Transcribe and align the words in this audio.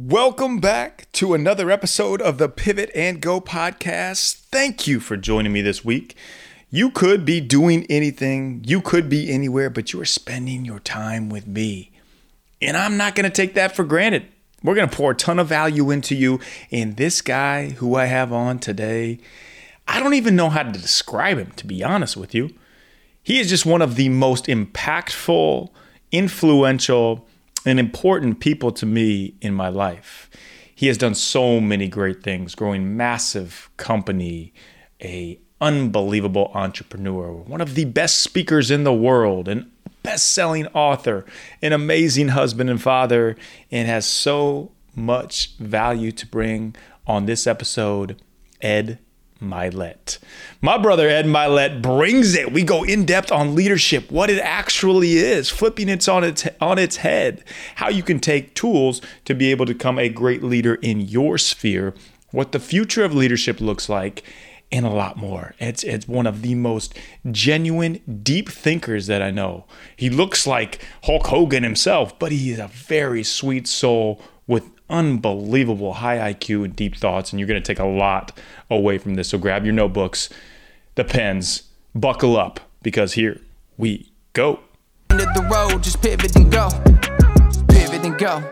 Welcome 0.00 0.60
back 0.60 1.10
to 1.14 1.34
another 1.34 1.72
episode 1.72 2.22
of 2.22 2.38
the 2.38 2.48
Pivot 2.48 2.88
and 2.94 3.20
Go 3.20 3.40
podcast. 3.40 4.36
Thank 4.42 4.86
you 4.86 5.00
for 5.00 5.16
joining 5.16 5.52
me 5.52 5.60
this 5.60 5.84
week. 5.84 6.14
You 6.70 6.92
could 6.92 7.24
be 7.24 7.40
doing 7.40 7.84
anything, 7.90 8.62
you 8.64 8.80
could 8.80 9.08
be 9.08 9.28
anywhere, 9.28 9.70
but 9.70 9.92
you 9.92 10.00
are 10.00 10.04
spending 10.04 10.64
your 10.64 10.78
time 10.78 11.28
with 11.28 11.48
me. 11.48 11.90
And 12.62 12.76
I'm 12.76 12.96
not 12.96 13.16
going 13.16 13.28
to 13.28 13.36
take 13.36 13.54
that 13.54 13.74
for 13.74 13.82
granted. 13.82 14.26
We're 14.62 14.76
going 14.76 14.88
to 14.88 14.96
pour 14.96 15.10
a 15.10 15.16
ton 15.16 15.40
of 15.40 15.48
value 15.48 15.90
into 15.90 16.14
you. 16.14 16.38
And 16.70 16.96
this 16.96 17.20
guy 17.20 17.70
who 17.70 17.96
I 17.96 18.04
have 18.04 18.32
on 18.32 18.60
today, 18.60 19.18
I 19.88 19.98
don't 19.98 20.14
even 20.14 20.36
know 20.36 20.48
how 20.48 20.62
to 20.62 20.70
describe 20.70 21.38
him, 21.38 21.50
to 21.56 21.66
be 21.66 21.82
honest 21.82 22.16
with 22.16 22.36
you. 22.36 22.50
He 23.20 23.40
is 23.40 23.48
just 23.48 23.66
one 23.66 23.82
of 23.82 23.96
the 23.96 24.10
most 24.10 24.46
impactful, 24.46 25.70
influential, 26.12 27.27
and 27.64 27.78
important 27.78 28.40
people 28.40 28.72
to 28.72 28.86
me 28.86 29.34
in 29.40 29.54
my 29.54 29.68
life. 29.68 30.30
He 30.74 30.86
has 30.86 30.98
done 30.98 31.14
so 31.14 31.60
many 31.60 31.88
great 31.88 32.22
things, 32.22 32.54
growing 32.54 32.96
massive 32.96 33.70
company, 33.76 34.52
a 35.02 35.38
unbelievable 35.60 36.52
entrepreneur, 36.54 37.32
one 37.32 37.60
of 37.60 37.74
the 37.74 37.84
best 37.84 38.20
speakers 38.20 38.70
in 38.70 38.84
the 38.84 38.92
world, 38.92 39.48
an 39.48 39.70
best-selling 40.02 40.66
author, 40.68 41.26
an 41.60 41.72
amazing 41.72 42.28
husband 42.28 42.70
and 42.70 42.80
father, 42.80 43.36
and 43.70 43.88
has 43.88 44.06
so 44.06 44.70
much 44.94 45.54
value 45.56 46.12
to 46.12 46.26
bring 46.26 46.74
on 47.06 47.26
this 47.26 47.46
episode, 47.46 48.20
Ed 48.60 48.98
Mylett. 49.40 50.18
My 50.60 50.78
brother 50.78 51.08
Ed 51.08 51.26
Mylett 51.26 51.80
brings 51.80 52.34
it. 52.34 52.52
We 52.52 52.62
go 52.62 52.84
in 52.84 53.04
depth 53.04 53.30
on 53.30 53.54
leadership, 53.54 54.10
what 54.10 54.30
it 54.30 54.40
actually 54.40 55.18
is, 55.18 55.48
flipping 55.48 55.88
it 55.88 56.08
on 56.08 56.24
its 56.24 56.46
on 56.60 56.78
its 56.78 56.96
head, 56.96 57.44
how 57.76 57.88
you 57.88 58.02
can 58.02 58.20
take 58.20 58.54
tools 58.54 59.00
to 59.24 59.34
be 59.34 59.50
able 59.50 59.66
to 59.66 59.74
become 59.74 59.98
a 59.98 60.08
great 60.08 60.42
leader 60.42 60.74
in 60.76 61.00
your 61.00 61.38
sphere, 61.38 61.94
what 62.30 62.52
the 62.52 62.60
future 62.60 63.04
of 63.04 63.14
leadership 63.14 63.60
looks 63.60 63.88
like, 63.88 64.24
and 64.70 64.84
a 64.84 64.90
lot 64.90 65.16
more. 65.16 65.54
It's 65.58 65.82
it's 65.84 66.08
one 66.08 66.26
of 66.26 66.42
the 66.42 66.54
most 66.54 66.98
genuine, 67.30 68.00
deep 68.22 68.48
thinkers 68.48 69.06
that 69.06 69.22
I 69.22 69.30
know. 69.30 69.66
He 69.96 70.10
looks 70.10 70.46
like 70.46 70.84
Hulk 71.04 71.26
Hogan 71.28 71.62
himself, 71.62 72.18
but 72.18 72.32
he 72.32 72.50
is 72.50 72.58
a 72.58 72.68
very 72.68 73.22
sweet 73.22 73.66
soul 73.66 74.20
with 74.46 74.68
unbelievable 74.90 75.94
high 75.94 76.32
IQ 76.32 76.64
and 76.64 76.76
deep 76.76 76.96
thoughts, 76.96 77.32
and 77.32 77.40
you're 77.40 77.48
going 77.48 77.62
to 77.62 77.66
take 77.66 77.78
a 77.78 77.86
lot 77.86 78.36
away 78.70 78.98
from 78.98 79.14
this. 79.14 79.28
So 79.28 79.38
grab 79.38 79.64
your 79.64 79.74
notebooks, 79.74 80.28
the 80.94 81.04
pens, 81.04 81.64
buckle 81.94 82.36
up, 82.36 82.60
because 82.82 83.14
here 83.14 83.40
we 83.76 84.10
go. 84.32 84.60
The 85.08 85.48
road, 85.50 85.82
just 85.82 86.00
pivot 86.02 86.36
and 86.36 86.50
go. 86.50 86.68
Pivot 87.68 88.04
and 88.04 88.18
go. 88.18 88.42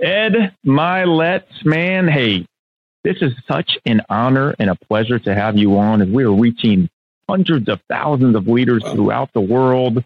Ed 0.00 0.54
Mylett, 0.66 1.44
man, 1.64 2.08
hey, 2.08 2.46
this 3.04 3.16
is 3.20 3.32
such 3.46 3.78
an 3.86 4.02
honor 4.08 4.54
and 4.58 4.70
a 4.70 4.74
pleasure 4.74 5.18
to 5.18 5.34
have 5.34 5.56
you 5.56 5.78
on 5.78 6.02
as 6.02 6.08
we 6.08 6.24
are 6.24 6.32
reaching 6.32 6.88
hundreds 7.28 7.68
of 7.68 7.80
thousands 7.88 8.34
of 8.36 8.48
leaders 8.48 8.82
throughout 8.92 9.32
the 9.32 9.40
world. 9.40 10.02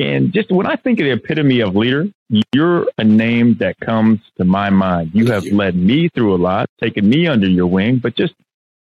And 0.00 0.32
just 0.32 0.50
when 0.50 0.66
I 0.66 0.76
think 0.76 0.98
of 0.98 1.04
the 1.04 1.12
epitome 1.12 1.60
of 1.60 1.76
leader, 1.76 2.06
you're 2.54 2.86
a 2.96 3.04
name 3.04 3.56
that 3.60 3.78
comes 3.80 4.18
to 4.38 4.46
my 4.46 4.70
mind. 4.70 5.10
You 5.12 5.26
have 5.26 5.44
led 5.44 5.76
me 5.76 6.08
through 6.08 6.34
a 6.34 6.38
lot, 6.38 6.70
taken 6.82 7.06
me 7.06 7.26
under 7.26 7.46
your 7.46 7.66
wing, 7.66 7.98
but 7.98 8.16
just 8.16 8.32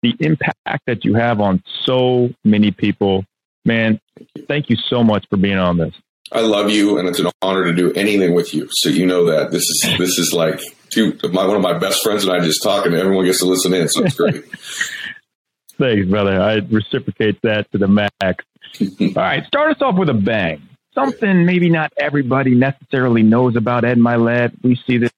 the 0.02 0.16
impact 0.20 0.82
that 0.88 1.06
you 1.06 1.14
have 1.14 1.40
on 1.40 1.62
so 1.84 2.32
many 2.44 2.72
people. 2.72 3.26
Man, 3.64 4.02
thank 4.48 4.72
you 4.72 4.76
so 4.76 5.04
much 5.04 5.26
for 5.30 5.38
being 5.38 5.60
on 5.60 5.78
this. 5.78 5.94
I 6.32 6.42
love 6.42 6.72
you, 6.72 6.98
and 6.98 7.08
it's 7.08 7.20
an 7.20 7.30
honor 7.44 7.66
to 7.66 7.74
do 7.74 7.94
anything 7.94 8.34
with 8.34 8.56
you. 8.56 8.68
So 8.72 8.90
you 8.90 9.06
know 9.06 9.26
that 9.26 9.52
this 9.52 9.70
is 9.70 9.98
this 10.00 10.18
is 10.18 10.34
like 10.34 10.60
two 10.90 11.16
my 11.32 11.46
one 11.46 11.58
of 11.58 11.62
my 11.62 11.78
best 11.78 12.02
friends 12.02 12.26
and 12.26 12.34
I 12.34 12.40
just 12.40 12.64
talking. 12.64 12.92
and 12.92 13.00
everyone 13.00 13.26
gets 13.26 13.40
to 13.40 13.46
listen 13.46 13.72
in, 13.76 13.88
so 13.88 14.04
it's 14.04 14.16
great. 14.16 14.44
Thanks, 15.78 16.10
brother. 16.10 16.42
I 16.42 16.56
reciprocate 16.56 17.40
that 17.44 17.72
to 17.72 17.78
the 17.78 17.88
max. 17.88 18.12
All 18.82 19.14
right, 19.16 19.46
start 19.46 19.76
us 19.76 19.82
off 19.84 19.96
with 19.96 20.10
a 20.10 20.16
bang 20.16 20.70
something 20.94 21.46
maybe 21.46 21.70
not 21.70 21.94
everybody 21.98 22.56
necessarily 22.56 23.24
knows 23.24 23.56
about 23.56 23.86
Ed 23.86 23.98
Mylett. 23.98 24.54
We 24.64 24.80
see 24.88 24.98
this 24.98 25.12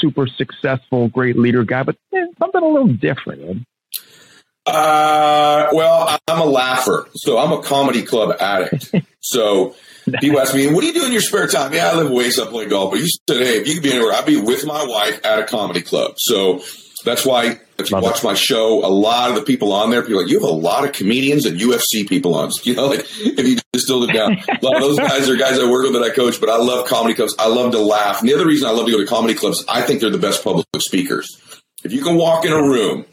super 0.00 0.26
successful, 0.26 1.08
great 1.08 1.36
leader 1.36 1.64
guy, 1.64 1.82
but 1.82 1.96
eh, 2.14 2.26
something 2.38 2.62
a 2.62 2.66
little 2.66 2.88
different. 2.88 3.42
Ed. 3.42 3.66
Uh, 4.66 5.68
well, 5.72 6.18
I'm 6.28 6.40
a 6.40 6.44
laugher, 6.44 7.08
so 7.14 7.38
I'm 7.38 7.52
a 7.52 7.62
comedy 7.62 8.02
club 8.02 8.36
addict. 8.40 8.94
so 9.20 9.74
people 10.20 10.38
ask 10.38 10.54
me, 10.54 10.72
"What 10.72 10.82
do 10.82 10.86
you 10.86 10.94
do 10.94 11.06
in 11.06 11.12
your 11.12 11.22
spare 11.22 11.46
time?" 11.46 11.72
Yeah, 11.72 11.90
I 11.90 11.96
live 11.96 12.10
ways 12.10 12.38
up 12.38 12.50
play 12.50 12.66
golf. 12.66 12.92
But 12.92 13.00
you 13.00 13.08
said, 13.28 13.38
"Hey, 13.38 13.58
if 13.58 13.68
you 13.68 13.74
could 13.74 13.82
be 13.82 13.92
anywhere, 13.92 14.12
I'd 14.12 14.26
be 14.26 14.40
with 14.40 14.66
my 14.66 14.84
wife 14.86 15.24
at 15.24 15.38
a 15.38 15.44
comedy 15.44 15.80
club." 15.80 16.14
So 16.18 16.62
that's 17.04 17.24
why 17.24 17.58
if 17.78 17.90
you 17.90 17.96
Love 17.96 18.02
watch 18.04 18.18
it. 18.18 18.24
my 18.24 18.34
show, 18.34 18.84
a 18.84 18.88
lot 18.88 19.30
of 19.30 19.36
the 19.36 19.42
people 19.42 19.72
on 19.72 19.90
there, 19.90 20.02
people 20.02 20.18
are 20.18 20.22
like, 20.22 20.30
you 20.30 20.38
have 20.40 20.48
a 20.48 20.52
lot 20.52 20.84
of 20.84 20.92
comedians 20.92 21.46
and 21.46 21.58
UFC 21.58 22.08
people 22.08 22.34
on. 22.34 22.50
You 22.64 22.74
know, 22.74 22.86
like 22.88 23.00
if 23.18 23.46
you 23.46 23.58
distilled 23.72 24.10
it 24.10 24.12
down, 24.12 24.32
a 24.48 24.58
lot 24.64 24.76
of 24.76 24.82
those 24.82 24.98
guys 24.98 25.28
are 25.28 25.36
guys 25.36 25.58
I 25.58 25.68
work 25.70 25.84
with 25.84 25.94
that 25.94 26.02
I 26.02 26.10
coach, 26.14 26.40
but 26.40 26.48
I 26.50 26.56
love 26.56 26.86
comedy 26.86 27.14
clubs. 27.14 27.34
I 27.38 27.48
love 27.48 27.72
to 27.72 27.78
laugh. 27.78 28.20
And 28.20 28.28
the 28.28 28.34
other 28.34 28.46
reason 28.46 28.68
I 28.68 28.72
love 28.72 28.86
to 28.86 28.92
go 28.92 28.98
to 28.98 29.06
comedy 29.06 29.34
clubs, 29.34 29.64
I 29.68 29.82
think 29.82 30.00
they're 30.00 30.10
the 30.10 30.18
best 30.18 30.44
public 30.44 30.66
speakers. 30.78 31.26
If 31.82 31.92
you 31.92 32.02
can 32.02 32.16
walk 32.16 32.44
in 32.44 32.52
a 32.52 32.62
room 32.62 33.06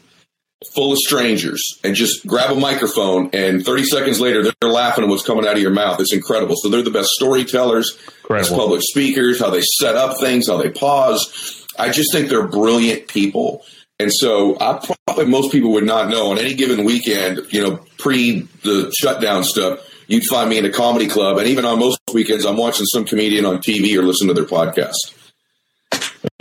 full 0.74 0.92
of 0.92 0.98
strangers 0.98 1.62
and 1.84 1.94
just 1.94 2.26
grab 2.26 2.50
a 2.50 2.54
microphone 2.58 3.30
and 3.32 3.64
30 3.64 3.84
seconds 3.84 4.20
later 4.20 4.42
they're 4.42 4.70
laughing 4.70 5.04
at 5.04 5.10
what's 5.10 5.24
coming 5.24 5.46
out 5.46 5.54
of 5.54 5.62
your 5.62 5.70
mouth. 5.70 6.00
It's 6.00 6.12
incredible. 6.12 6.56
So 6.58 6.68
they're 6.68 6.82
the 6.82 6.90
best 6.90 7.10
storytellers, 7.10 7.96
best 8.28 8.52
public 8.52 8.82
speakers, 8.82 9.38
how 9.38 9.50
they 9.50 9.62
set 9.62 9.94
up 9.94 10.18
things, 10.18 10.48
how 10.48 10.60
they 10.60 10.70
pause. 10.70 11.64
I 11.78 11.90
just 11.90 12.12
think 12.12 12.28
they're 12.28 12.48
brilliant 12.48 13.06
people. 13.06 13.64
And 14.00 14.12
so 14.12 14.56
I 14.60 14.80
probably 15.06 15.26
most 15.26 15.50
people 15.50 15.72
would 15.72 15.84
not 15.84 16.08
know 16.08 16.30
on 16.30 16.38
any 16.38 16.54
given 16.54 16.84
weekend, 16.84 17.40
you 17.50 17.62
know, 17.62 17.84
pre 17.98 18.42
the 18.62 18.92
shutdown 18.96 19.42
stuff, 19.42 19.80
you'd 20.06 20.24
find 20.24 20.48
me 20.48 20.58
in 20.58 20.64
a 20.64 20.70
comedy 20.70 21.08
club. 21.08 21.38
And 21.38 21.48
even 21.48 21.64
on 21.64 21.80
most 21.80 21.98
weekends, 22.14 22.44
I'm 22.44 22.56
watching 22.56 22.86
some 22.86 23.04
comedian 23.04 23.44
on 23.44 23.58
TV 23.58 23.96
or 23.98 24.02
listening 24.02 24.34
to 24.34 24.40
their 24.40 24.48
podcast. 24.48 25.14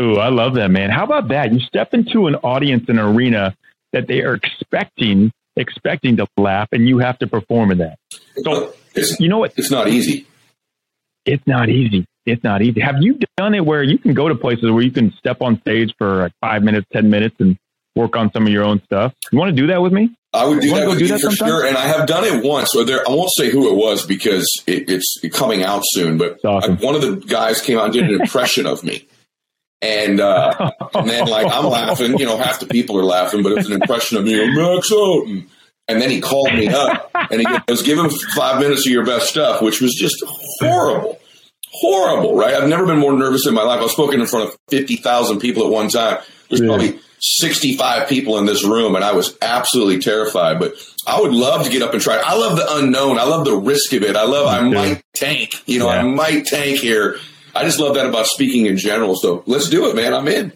Ooh, 0.02 0.18
I 0.18 0.30
love 0.30 0.56
that, 0.56 0.70
man. 0.70 0.92
How 0.92 1.04
about 1.04 1.30
that? 1.30 1.52
You 1.52 1.60
step 1.60 1.94
into 1.94 2.28
an 2.28 2.36
audience 2.36 2.86
in 2.90 3.00
an 3.00 3.06
arena 3.06 3.56
that 3.94 4.08
they 4.08 4.22
are 4.22 4.36
expecting 4.36 5.32
expecting 5.56 6.18
to 6.18 6.28
laugh 6.38 6.68
and 6.72 6.88
you 6.88 7.00
have 7.00 7.18
to 7.18 7.26
perform 7.26 7.72
in 7.72 7.80
that. 7.80 7.98
So 8.44 8.76
it's, 8.94 9.20
you 9.20 9.28
know 9.28 9.40
what? 9.40 9.54
It's 9.58 9.72
not 9.72 9.88
easy. 9.88 10.28
It's 11.26 11.46
not 11.48 11.70
easy 11.70 12.06
it's 12.28 12.44
not 12.44 12.62
easy. 12.62 12.82
Have 12.82 12.98
you 13.00 13.18
done 13.38 13.56
it 13.56 13.66
where 13.66 13.82
you 13.82 13.98
can 13.98 14.14
go 14.14 14.28
to 14.28 14.36
places 14.36 14.70
where 14.70 14.82
you 14.82 14.92
can 14.92 15.14
step 15.18 15.42
on 15.42 15.60
stage 15.62 15.94
for 15.98 16.24
like 16.24 16.34
five 16.42 16.62
minutes, 16.62 16.86
ten 16.92 17.10
minutes, 17.10 17.36
and 17.40 17.58
work 17.96 18.16
on 18.16 18.32
some 18.34 18.46
of 18.46 18.52
your 18.52 18.64
own 18.64 18.82
stuff? 18.84 19.14
You 19.32 19.40
want 19.40 19.50
to 19.50 19.56
do 19.56 19.68
that 19.68 19.82
with 19.82 19.94
me? 19.94 20.16
I 20.34 20.46
would 20.46 20.60
do 20.60 20.70
that 20.72 20.88
with 20.88 21.00
do 21.00 21.06
you 21.06 21.12
that 21.12 21.22
for 21.22 21.32
sometime? 21.32 21.48
sure, 21.48 21.66
and 21.66 21.78
I 21.78 21.88
have 21.88 22.06
done 22.06 22.26
it 22.26 22.44
once. 22.44 22.72
So 22.72 22.84
there, 22.84 23.00
I 23.08 23.12
won't 23.12 23.32
say 23.36 23.50
who 23.50 23.70
it 23.70 23.76
was 23.76 24.06
because 24.06 24.46
it, 24.68 24.90
it's 24.90 25.18
coming 25.34 25.64
out 25.64 25.84
soon. 25.86 26.18
But 26.18 26.44
awesome. 26.44 26.78
I, 26.80 26.86
one 26.86 26.96
of 26.96 27.02
the 27.02 27.16
guys 27.16 27.62
came 27.62 27.80
out 27.80 27.86
and 27.86 27.94
did 27.94 28.04
an 28.04 28.22
impression 28.22 28.66
of 28.66 28.84
me. 28.84 29.08
And, 29.82 30.20
uh, 30.20 30.72
and 30.96 31.10
then 31.10 31.28
like 31.28 31.48
I'm 31.50 31.66
laughing, 31.66 32.18
you 32.18 32.26
know, 32.26 32.38
half 32.38 32.60
the 32.60 32.66
people 32.66 32.98
are 32.98 33.06
laughing, 33.06 33.42
but 33.42 33.54
it's 33.54 33.68
an 33.68 33.74
impression 33.74 34.18
of 34.18 34.26
me, 34.26 34.34
Max 34.54 34.90
Houghton. 34.90 35.48
And 35.88 36.02
then 36.02 36.10
he 36.10 36.20
called 36.20 36.52
me 36.52 36.68
up 36.68 37.10
and 37.32 37.40
he 37.40 37.48
goes, 37.68 37.82
give 37.82 37.98
him 37.98 38.10
five 38.36 38.60
minutes 38.60 38.86
of 38.86 38.92
your 38.92 39.06
best 39.06 39.30
stuff, 39.30 39.62
which 39.62 39.80
was 39.80 39.94
just 39.94 40.22
horrible 40.60 41.18
horrible, 41.80 42.36
right? 42.36 42.54
I've 42.54 42.70
never 42.70 42.86
been 42.86 43.00
more 43.00 43.14
nervous 43.14 43.48
in 43.48 43.54
my 43.54 43.64
life. 43.64 43.82
I've 43.82 43.92
spoken 43.92 44.20
in 44.20 44.28
front 44.28 44.50
of 44.50 44.58
50,000 44.70 45.40
people 45.40 45.66
at 45.66 45.72
one 45.72 45.90
time. 45.90 46.20
There's 46.50 46.62
yeah. 46.62 46.68
probably 46.68 47.00
65 47.20 48.08
people 48.08 48.38
in 48.38 48.46
this 48.46 48.64
room, 48.64 48.96
and 48.96 49.04
I 49.04 49.14
was 49.14 49.38
absolutely 49.42 50.00
terrified. 50.00 50.60
But 50.60 50.74
I 51.06 51.20
would 51.20 51.34
love 51.34 51.66
to 51.66 51.72
get 51.72 51.82
up 51.82 51.94
and 51.94 52.02
try. 52.02 52.22
I 52.24 52.36
love 52.36 52.56
the 52.56 52.66
unknown. 52.78 53.18
I 53.20 53.24
love 53.24 53.46
the 53.46 53.56
risk 53.56 53.94
of 53.94 54.04
it. 54.04 54.16
I 54.16 54.26
love 54.26 54.48
I 54.48 54.68
might 54.68 55.04
tank. 55.14 55.64
You 55.66 55.80
know, 55.80 55.88
yeah. 55.88 56.00
I 56.00 56.04
might 56.04 56.46
tank 56.46 56.80
here. 56.80 57.18
I 57.56 57.64
just 57.64 57.80
love 57.80 57.96
that 57.96 58.06
about 58.06 58.28
speaking 58.28 58.68
in 58.68 58.78
general. 58.78 59.16
So 59.16 59.44
let's 59.48 59.70
do 59.70 59.90
it, 59.90 59.96
man. 59.96 60.14
I'm 60.14 60.28
in. 60.28 60.54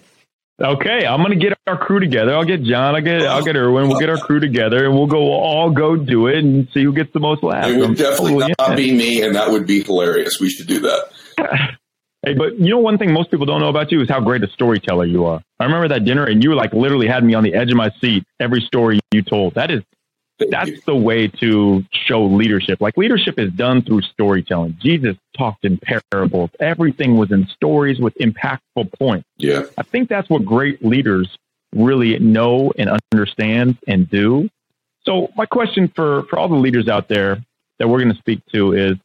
Okay, 0.64 1.08
I'm 1.08 1.24
gonna 1.24 1.38
get 1.38 1.58
our 1.66 1.78
crew 1.78 2.00
together. 2.00 2.36
I'll 2.36 2.46
get 2.46 2.62
John. 2.62 2.94
I'll 2.94 3.02
get 3.02 3.24
I'll 3.24 3.44
get 3.44 3.56
Erwin. 3.56 3.88
We'll 3.88 4.00
get 4.00 4.10
our 4.10 4.18
crew 4.18 4.40
together, 4.40 4.86
and 4.86 4.94
we'll 4.94 5.08
go 5.08 5.20
we'll 5.20 5.40
all 5.40 5.72
go 5.72 5.96
do 5.96 6.28
it 6.28 6.38
and 6.38 6.68
see 6.72 6.84
who 6.84 6.94
gets 6.94 7.12
the 7.14 7.20
most 7.20 7.42
laughs. 7.42 7.70
It 7.70 7.78
would 7.78 7.98
definitely 7.98 8.54
not 8.60 8.78
be 8.78 8.96
me, 8.96 9.24
and 9.24 9.36
that 9.36 9.50
would 9.50 9.66
be 9.66 9.82
hilarious. 9.84 10.40
We 10.40 10.50
should 10.50 10.68
do 10.68 10.82
that. 10.82 11.11
hey, 12.24 12.34
but 12.34 12.60
you 12.60 12.70
know 12.70 12.80
one 12.80 12.98
thing 12.98 13.14
most 13.14 13.32
people 13.32 13.46
don't 13.46 13.62
know 13.62 13.70
about 13.70 13.92
you 13.92 14.02
is 14.02 14.10
how 14.10 14.20
great 14.20 14.44
a 14.44 14.50
storyteller 14.50 15.06
you 15.06 15.26
are. 15.26 15.42
I 15.60 15.66
remember 15.66 15.88
that 15.90 16.06
dinner, 16.06 16.26
and 16.26 16.44
you 16.44 16.54
like 16.56 16.74
literally 16.74 17.08
had 17.08 17.24
me 17.24 17.34
on 17.34 17.44
the 17.44 17.54
edge 17.54 17.72
of 17.72 17.78
my 17.78 17.92
seat 18.02 18.24
every 18.40 18.62
story 18.62 19.00
you 19.12 19.22
told. 19.22 19.56
That 19.56 19.72
is 19.72 19.84
that's 20.50 20.84
the 20.86 20.96
way 20.96 21.28
to 21.28 21.84
show 21.92 22.26
leadership. 22.26 22.82
Like 22.82 22.98
leadership 22.98 23.38
is 23.38 23.52
done 23.54 23.82
through 23.82 24.02
storytelling. 24.02 24.78
Jesus 24.82 25.16
talked 25.38 25.66
in 25.66 25.80
parables. 26.12 26.50
Everything 26.60 27.18
was 27.18 27.32
in 27.32 27.48
stories 27.48 28.00
with 28.00 28.16
impactful 28.16 28.92
points. 28.98 29.28
Yeah. 29.38 29.64
I 29.78 29.84
think 29.84 30.10
that's 30.10 30.30
what 30.30 30.46
great 30.46 30.84
leaders 30.84 31.30
really 31.74 32.18
know 32.20 32.74
and 32.78 33.00
understand 33.14 33.78
and 33.88 34.10
do. 34.10 34.50
So 35.06 35.32
my 35.36 35.46
question 35.46 35.92
for, 35.96 36.24
for 36.24 36.38
all 36.38 36.48
the 36.48 36.56
leaders 36.56 36.88
out 36.88 37.08
there 37.08 37.44
that 37.80 37.88
we're 37.88 38.00
going 38.00 38.14
to 38.14 38.20
speak 38.20 38.42
to 38.54 38.74
is 38.74 38.98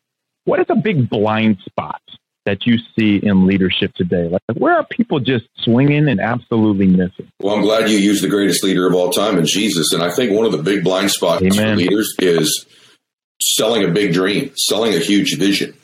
what 0.44 0.61
is 0.61 0.67
a 0.69 0.77
big 0.77 1.09
blind 1.09 1.59
spot 1.65 2.00
that 2.46 2.64
you 2.64 2.78
see 2.96 3.16
in 3.16 3.46
leadership 3.46 3.93
today? 3.94 4.28
Like, 4.28 4.40
where 4.56 4.75
are 4.75 4.87
people 4.87 5.20
just 5.20 5.44
swinging 5.58 6.08
and 6.08 6.20
absolutely 6.20 6.87
missing? 6.87 7.31
Well, 7.40 7.56
I'm 7.56 7.62
glad 7.62 7.90
you 7.90 7.98
used 7.98 8.22
the 8.25 8.28
greatest 8.28 8.64
leader 8.64 8.87
of 8.87 8.94
all 8.94 9.10
time 9.10 9.37
in 9.37 9.44
Jesus. 9.44 9.93
And 9.93 10.02
I 10.02 10.10
think 10.10 10.32
one 10.32 10.46
of 10.46 10.52
the 10.52 10.62
big 10.62 10.82
blind 10.82 11.10
spots 11.10 11.43
Amen. 11.43 11.76
for 11.76 11.76
leaders 11.76 12.14
is 12.19 12.66
selling 13.43 13.84
a 13.84 13.88
big 13.88 14.14
dream, 14.14 14.52
selling 14.56 14.94
a 14.94 14.98
huge 14.98 15.37
vision. 15.38 15.75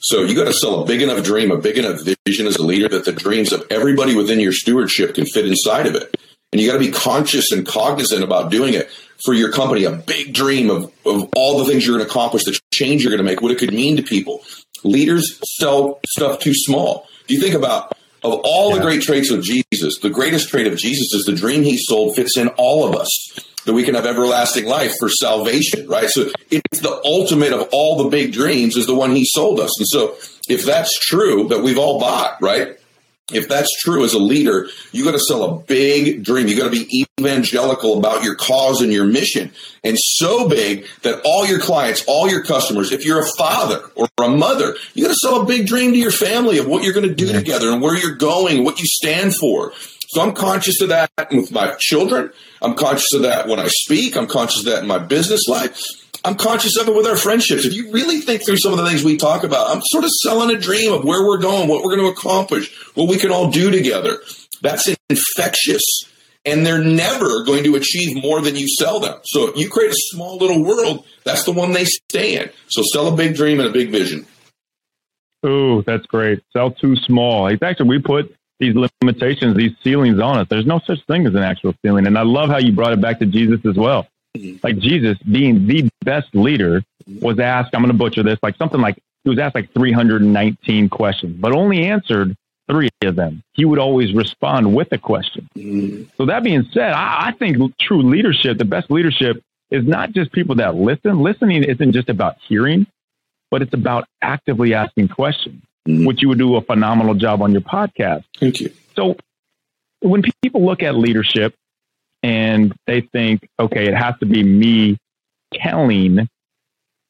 So 0.00 0.22
you 0.22 0.34
got 0.34 0.46
to 0.46 0.52
sell 0.52 0.82
a 0.82 0.86
big 0.86 1.02
enough 1.02 1.22
dream, 1.24 1.50
a 1.50 1.58
big 1.58 1.78
enough 1.78 2.00
vision 2.26 2.46
as 2.46 2.56
a 2.56 2.62
leader 2.62 2.88
that 2.88 3.04
the 3.04 3.12
dreams 3.12 3.52
of 3.52 3.64
everybody 3.70 4.16
within 4.16 4.40
your 4.40 4.52
stewardship 4.52 5.14
can 5.14 5.26
fit 5.26 5.46
inside 5.46 5.86
of 5.86 5.94
it. 5.94 6.16
And 6.52 6.60
you 6.60 6.68
got 6.68 6.74
to 6.74 6.84
be 6.84 6.90
conscious 6.90 7.52
and 7.52 7.66
cognizant 7.66 8.22
about 8.22 8.50
doing 8.50 8.74
it 8.74 8.90
for 9.24 9.32
your 9.32 9.52
company, 9.52 9.84
a 9.84 9.92
big 9.92 10.34
dream 10.34 10.70
of, 10.70 10.92
of 11.06 11.28
all 11.36 11.58
the 11.58 11.64
things 11.64 11.86
you're 11.86 11.96
going 11.96 12.06
to 12.06 12.10
accomplish, 12.10 12.44
the 12.44 12.58
change 12.72 13.02
you're 13.02 13.10
going 13.10 13.24
to 13.24 13.30
make, 13.30 13.40
what 13.40 13.52
it 13.52 13.58
could 13.58 13.72
mean 13.72 13.96
to 13.96 14.02
people. 14.02 14.42
Leaders 14.84 15.38
sell 15.58 16.00
stuff 16.06 16.38
too 16.38 16.54
small. 16.54 17.06
Do 17.26 17.34
you 17.34 17.40
think 17.40 17.54
about 17.54 17.92
of 18.22 18.40
all 18.44 18.70
yeah. 18.70 18.76
the 18.76 18.82
great 18.82 19.02
traits 19.02 19.30
of 19.30 19.42
Jesus, 19.42 19.98
the 19.98 20.10
greatest 20.10 20.48
trait 20.48 20.66
of 20.66 20.78
Jesus 20.78 21.12
is 21.12 21.24
the 21.24 21.32
dream 21.32 21.62
he 21.62 21.76
sold 21.76 22.14
fits 22.14 22.36
in 22.36 22.48
all 22.50 22.88
of 22.88 22.94
us 22.94 23.10
that 23.64 23.72
we 23.72 23.84
can 23.84 23.94
have 23.94 24.06
everlasting 24.06 24.66
life 24.66 24.94
for 24.98 25.08
salvation, 25.08 25.86
right? 25.88 26.08
So 26.08 26.30
it's 26.50 26.80
the 26.80 27.00
ultimate 27.04 27.52
of 27.52 27.68
all 27.72 28.02
the 28.02 28.08
big 28.08 28.32
dreams 28.32 28.76
is 28.76 28.86
the 28.86 28.94
one 28.94 29.14
he 29.14 29.24
sold 29.24 29.60
us. 29.60 29.78
And 29.78 29.88
so 29.88 30.16
if 30.48 30.64
that's 30.64 30.98
true 30.98 31.48
that 31.48 31.62
we've 31.62 31.78
all 31.78 32.00
bought, 32.00 32.40
right? 32.40 32.76
If 33.30 33.48
that's 33.48 33.70
true 33.80 34.04
as 34.04 34.14
a 34.14 34.18
leader, 34.18 34.68
you 34.90 35.04
got 35.04 35.12
to 35.12 35.18
sell 35.18 35.44
a 35.44 35.58
big 35.60 36.24
dream. 36.24 36.48
You 36.48 36.56
got 36.56 36.72
to 36.72 36.84
be 36.84 37.06
evangelical 37.20 37.98
about 37.98 38.24
your 38.24 38.34
cause 38.34 38.80
and 38.80 38.92
your 38.92 39.04
mission 39.04 39.52
and 39.84 39.96
so 39.98 40.48
big 40.48 40.86
that 41.02 41.20
all 41.24 41.46
your 41.46 41.60
clients, 41.60 42.04
all 42.06 42.28
your 42.28 42.42
customers, 42.42 42.92
if 42.92 43.04
you're 43.04 43.22
a 43.22 43.28
father 43.38 43.82
or 43.94 44.08
a 44.20 44.28
mother, 44.28 44.76
you 44.94 45.04
got 45.04 45.10
to 45.10 45.18
sell 45.22 45.42
a 45.42 45.46
big 45.46 45.66
dream 45.66 45.92
to 45.92 45.98
your 45.98 46.10
family 46.10 46.58
of 46.58 46.66
what 46.66 46.82
you're 46.82 46.92
going 46.92 47.08
to 47.08 47.14
do 47.14 47.32
together 47.32 47.70
and 47.70 47.80
where 47.80 47.96
you're 47.96 48.16
going, 48.16 48.64
what 48.64 48.80
you 48.80 48.86
stand 48.86 49.34
for. 49.36 49.72
So 50.08 50.20
I'm 50.20 50.34
conscious 50.34 50.80
of 50.82 50.90
that 50.90 51.10
with 51.30 51.52
my 51.52 51.74
children. 51.78 52.30
I'm 52.60 52.74
conscious 52.74 53.14
of 53.14 53.22
that 53.22 53.48
when 53.48 53.58
I 53.58 53.68
speak. 53.68 54.16
I'm 54.16 54.26
conscious 54.26 54.60
of 54.60 54.66
that 54.66 54.82
in 54.82 54.88
my 54.88 54.98
business 54.98 55.46
life. 55.48 55.80
I'm 56.24 56.36
conscious 56.36 56.76
of 56.76 56.88
it 56.88 56.94
with 56.94 57.06
our 57.06 57.16
friendships. 57.16 57.64
If 57.64 57.74
you 57.74 57.90
really 57.90 58.20
think 58.20 58.44
through 58.44 58.58
some 58.58 58.72
of 58.72 58.78
the 58.78 58.88
things 58.88 59.02
we 59.02 59.16
talk 59.16 59.42
about, 59.42 59.74
I'm 59.74 59.82
sort 59.86 60.04
of 60.04 60.10
selling 60.22 60.54
a 60.54 60.58
dream 60.58 60.92
of 60.92 61.04
where 61.04 61.26
we're 61.26 61.40
going, 61.40 61.68
what 61.68 61.82
we're 61.82 61.96
going 61.96 62.06
to 62.06 62.18
accomplish, 62.18 62.72
what 62.94 63.08
we 63.08 63.18
can 63.18 63.32
all 63.32 63.50
do 63.50 63.70
together. 63.70 64.20
That's 64.60 64.88
infectious. 65.10 65.82
And 66.44 66.66
they're 66.66 66.82
never 66.82 67.44
going 67.44 67.64
to 67.64 67.76
achieve 67.76 68.20
more 68.22 68.40
than 68.40 68.56
you 68.56 68.68
sell 68.68 69.00
them. 69.00 69.20
So 69.24 69.48
if 69.48 69.56
you 69.56 69.68
create 69.68 69.90
a 69.90 69.96
small 69.96 70.38
little 70.38 70.62
world, 70.64 71.06
that's 71.24 71.44
the 71.44 71.52
one 71.52 71.72
they 71.72 71.84
stay 71.84 72.36
in. 72.36 72.50
So 72.68 72.82
sell 72.82 73.08
a 73.08 73.16
big 73.16 73.34
dream 73.34 73.60
and 73.60 73.68
a 73.68 73.72
big 73.72 73.90
vision. 73.90 74.26
Oh, 75.44 75.82
that's 75.82 76.06
great. 76.06 76.40
Sell 76.52 76.70
too 76.70 76.94
small. 76.96 77.48
It's 77.48 77.62
actually, 77.62 77.88
we 77.88 77.98
put 78.00 78.34
these 78.60 78.74
limitations, 79.00 79.56
these 79.56 79.72
ceilings 79.82 80.20
on 80.20 80.38
us. 80.38 80.46
There's 80.48 80.66
no 80.66 80.80
such 80.86 81.04
thing 81.06 81.26
as 81.26 81.34
an 81.34 81.42
actual 81.42 81.74
ceiling. 81.84 82.06
And 82.06 82.16
I 82.16 82.22
love 82.22 82.48
how 82.48 82.58
you 82.58 82.72
brought 82.72 82.92
it 82.92 83.00
back 83.00 83.18
to 83.18 83.26
Jesus 83.26 83.60
as 83.66 83.76
well. 83.76 84.06
Mm-hmm. 84.36 84.58
Like 84.62 84.78
Jesus, 84.78 85.18
being 85.18 85.66
the 85.66 85.88
best 86.04 86.34
leader, 86.34 86.82
was 87.20 87.38
asked, 87.38 87.74
I'm 87.74 87.82
going 87.82 87.92
to 87.92 87.98
butcher 87.98 88.22
this, 88.22 88.38
like 88.42 88.56
something 88.56 88.80
like, 88.80 88.98
he 89.24 89.30
was 89.30 89.38
asked 89.38 89.54
like 89.54 89.72
319 89.72 90.88
questions, 90.88 91.36
but 91.38 91.52
only 91.52 91.86
answered 91.86 92.36
three 92.70 92.88
of 93.04 93.16
them. 93.16 93.42
He 93.52 93.64
would 93.64 93.78
always 93.78 94.12
respond 94.14 94.74
with 94.74 94.92
a 94.92 94.98
question. 94.98 95.48
Mm-hmm. 95.56 96.04
So, 96.16 96.26
that 96.26 96.42
being 96.42 96.68
said, 96.72 96.92
I, 96.92 97.28
I 97.28 97.32
think 97.32 97.58
true 97.78 98.02
leadership, 98.02 98.58
the 98.58 98.64
best 98.64 98.90
leadership, 98.90 99.42
is 99.70 99.86
not 99.86 100.12
just 100.12 100.32
people 100.32 100.56
that 100.56 100.74
listen. 100.74 101.20
Listening 101.20 101.62
isn't 101.64 101.92
just 101.92 102.08
about 102.08 102.36
hearing, 102.48 102.86
but 103.50 103.62
it's 103.62 103.74
about 103.74 104.06
actively 104.20 104.74
asking 104.74 105.08
questions, 105.08 105.62
mm-hmm. 105.86 106.04
which 106.04 106.22
you 106.22 106.28
would 106.28 106.38
do 106.38 106.56
a 106.56 106.62
phenomenal 106.62 107.14
job 107.14 107.42
on 107.42 107.52
your 107.52 107.62
podcast. 107.62 108.24
Thank 108.38 108.60
you. 108.60 108.72
So, 108.96 109.16
when 110.00 110.22
people 110.42 110.64
look 110.64 110.82
at 110.82 110.96
leadership, 110.96 111.54
and 112.22 112.74
they 112.86 113.00
think, 113.00 113.48
okay, 113.58 113.86
it 113.86 113.94
has 113.94 114.14
to 114.20 114.26
be 114.26 114.42
me 114.42 114.98
telling. 115.54 116.28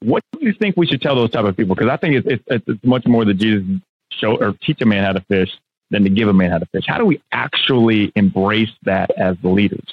What 0.00 0.22
do 0.32 0.46
you 0.46 0.52
think 0.52 0.76
we 0.76 0.86
should 0.86 1.00
tell 1.00 1.14
those 1.14 1.30
type 1.30 1.44
of 1.44 1.56
people? 1.56 1.74
Because 1.74 1.90
I 1.90 1.96
think 1.96 2.24
it's, 2.24 2.42
it's, 2.46 2.64
it's 2.66 2.84
much 2.84 3.06
more 3.06 3.24
that 3.24 3.34
Jesus 3.34 3.64
show 4.10 4.36
or 4.36 4.54
teach 4.62 4.80
a 4.80 4.86
man 4.86 5.04
how 5.04 5.12
to 5.12 5.20
fish 5.22 5.50
than 5.90 6.04
to 6.04 6.10
give 6.10 6.28
a 6.28 6.32
man 6.32 6.50
how 6.50 6.58
to 6.58 6.66
fish. 6.66 6.84
How 6.86 6.98
do 6.98 7.04
we 7.04 7.22
actually 7.30 8.12
embrace 8.16 8.70
that 8.84 9.10
as 9.16 9.36
the 9.42 9.48
leaders? 9.48 9.86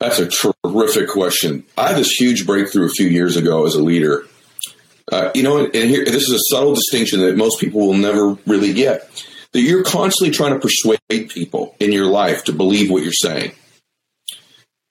That's 0.00 0.18
a 0.18 0.28
terrific 0.28 1.08
question. 1.08 1.64
I 1.78 1.88
had 1.88 1.96
this 1.96 2.10
huge 2.10 2.46
breakthrough 2.46 2.86
a 2.86 2.90
few 2.90 3.06
years 3.06 3.36
ago 3.36 3.64
as 3.64 3.74
a 3.74 3.82
leader. 3.82 4.26
Uh, 5.10 5.30
you 5.34 5.42
know, 5.42 5.64
and 5.64 5.74
here 5.74 6.04
this 6.04 6.28
is 6.28 6.32
a 6.32 6.40
subtle 6.50 6.74
distinction 6.74 7.20
that 7.20 7.36
most 7.36 7.60
people 7.60 7.86
will 7.86 7.96
never 7.96 8.36
really 8.46 8.72
get. 8.72 9.08
That 9.52 9.60
you're 9.60 9.84
constantly 9.84 10.34
trying 10.34 10.52
to 10.54 10.58
persuade 10.58 11.30
people 11.30 11.76
in 11.78 11.92
your 11.92 12.06
life 12.06 12.44
to 12.44 12.52
believe 12.52 12.90
what 12.90 13.02
you're 13.02 13.12
saying. 13.12 13.52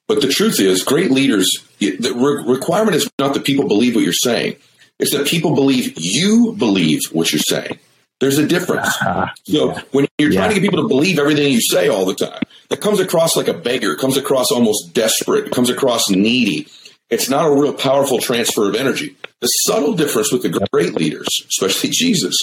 But 0.08 0.22
the 0.22 0.28
truth 0.28 0.60
is, 0.60 0.84
great 0.84 1.12
leaders, 1.12 1.50
the 1.80 2.44
requirement 2.46 2.96
is 2.96 3.10
not 3.20 3.34
that 3.34 3.46
people 3.46 3.68
believe 3.68 3.96
what 3.96 4.04
you're 4.04 4.14
saying. 4.14 4.58
It's 5.00 5.12
that 5.12 5.28
people 5.28 5.56
believe 5.56 5.94
you 5.98 6.54
believe 6.58 7.00
what 7.12 7.32
you're 7.32 7.40
saying. 7.40 7.80
There's 8.20 8.38
a 8.38 8.48
difference. 8.48 8.88
Uh-huh. 8.88 9.28
So 9.46 9.74
yeah. 9.74 9.82
when 9.92 10.08
you're 10.18 10.32
yeah. 10.32 10.40
trying 10.40 10.50
to 10.50 10.56
get 10.56 10.62
people 10.62 10.84
to 10.84 10.88
believe 10.88 11.20
everything 11.20 11.52
you 11.52 11.62
say 11.62 11.90
all 11.90 12.06
the 12.06 12.16
time, 12.16 12.42
that 12.70 12.80
comes 12.80 13.00
across 13.00 13.36
like 13.36 13.48
a 13.48 13.54
beggar, 13.54 13.96
comes 13.96 14.18
across 14.18 14.52
almost 14.52 14.94
desperate, 14.94 15.52
comes 15.52 15.70
across 15.70 16.10
needy. 16.10 16.68
It's 17.10 17.30
not 17.30 17.46
a 17.46 17.52
real 17.54 17.74
powerful 17.74 18.20
transfer 18.20 18.70
of 18.70 18.76
energy. 18.76 19.18
The 19.42 19.48
subtle 19.48 19.94
difference 19.94 20.32
with 20.32 20.44
the 20.44 20.68
great 20.72 20.94
leaders, 20.94 21.28
especially 21.50 21.90
Jesus, 21.94 22.36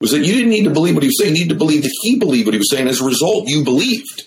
was 0.00 0.10
that 0.10 0.26
you 0.26 0.34
didn't 0.34 0.50
need 0.50 0.64
to 0.64 0.70
believe 0.70 0.94
what 0.94 1.02
he 1.02 1.08
was 1.08 1.18
saying. 1.18 1.34
You 1.36 1.44
needed 1.44 1.54
to 1.54 1.58
believe 1.58 1.82
that 1.82 1.98
he 2.02 2.18
believed 2.18 2.46
what 2.46 2.54
he 2.54 2.58
was 2.58 2.70
saying. 2.70 2.86
As 2.86 3.00
a 3.00 3.04
result, 3.04 3.48
you 3.48 3.64
believed. 3.64 4.26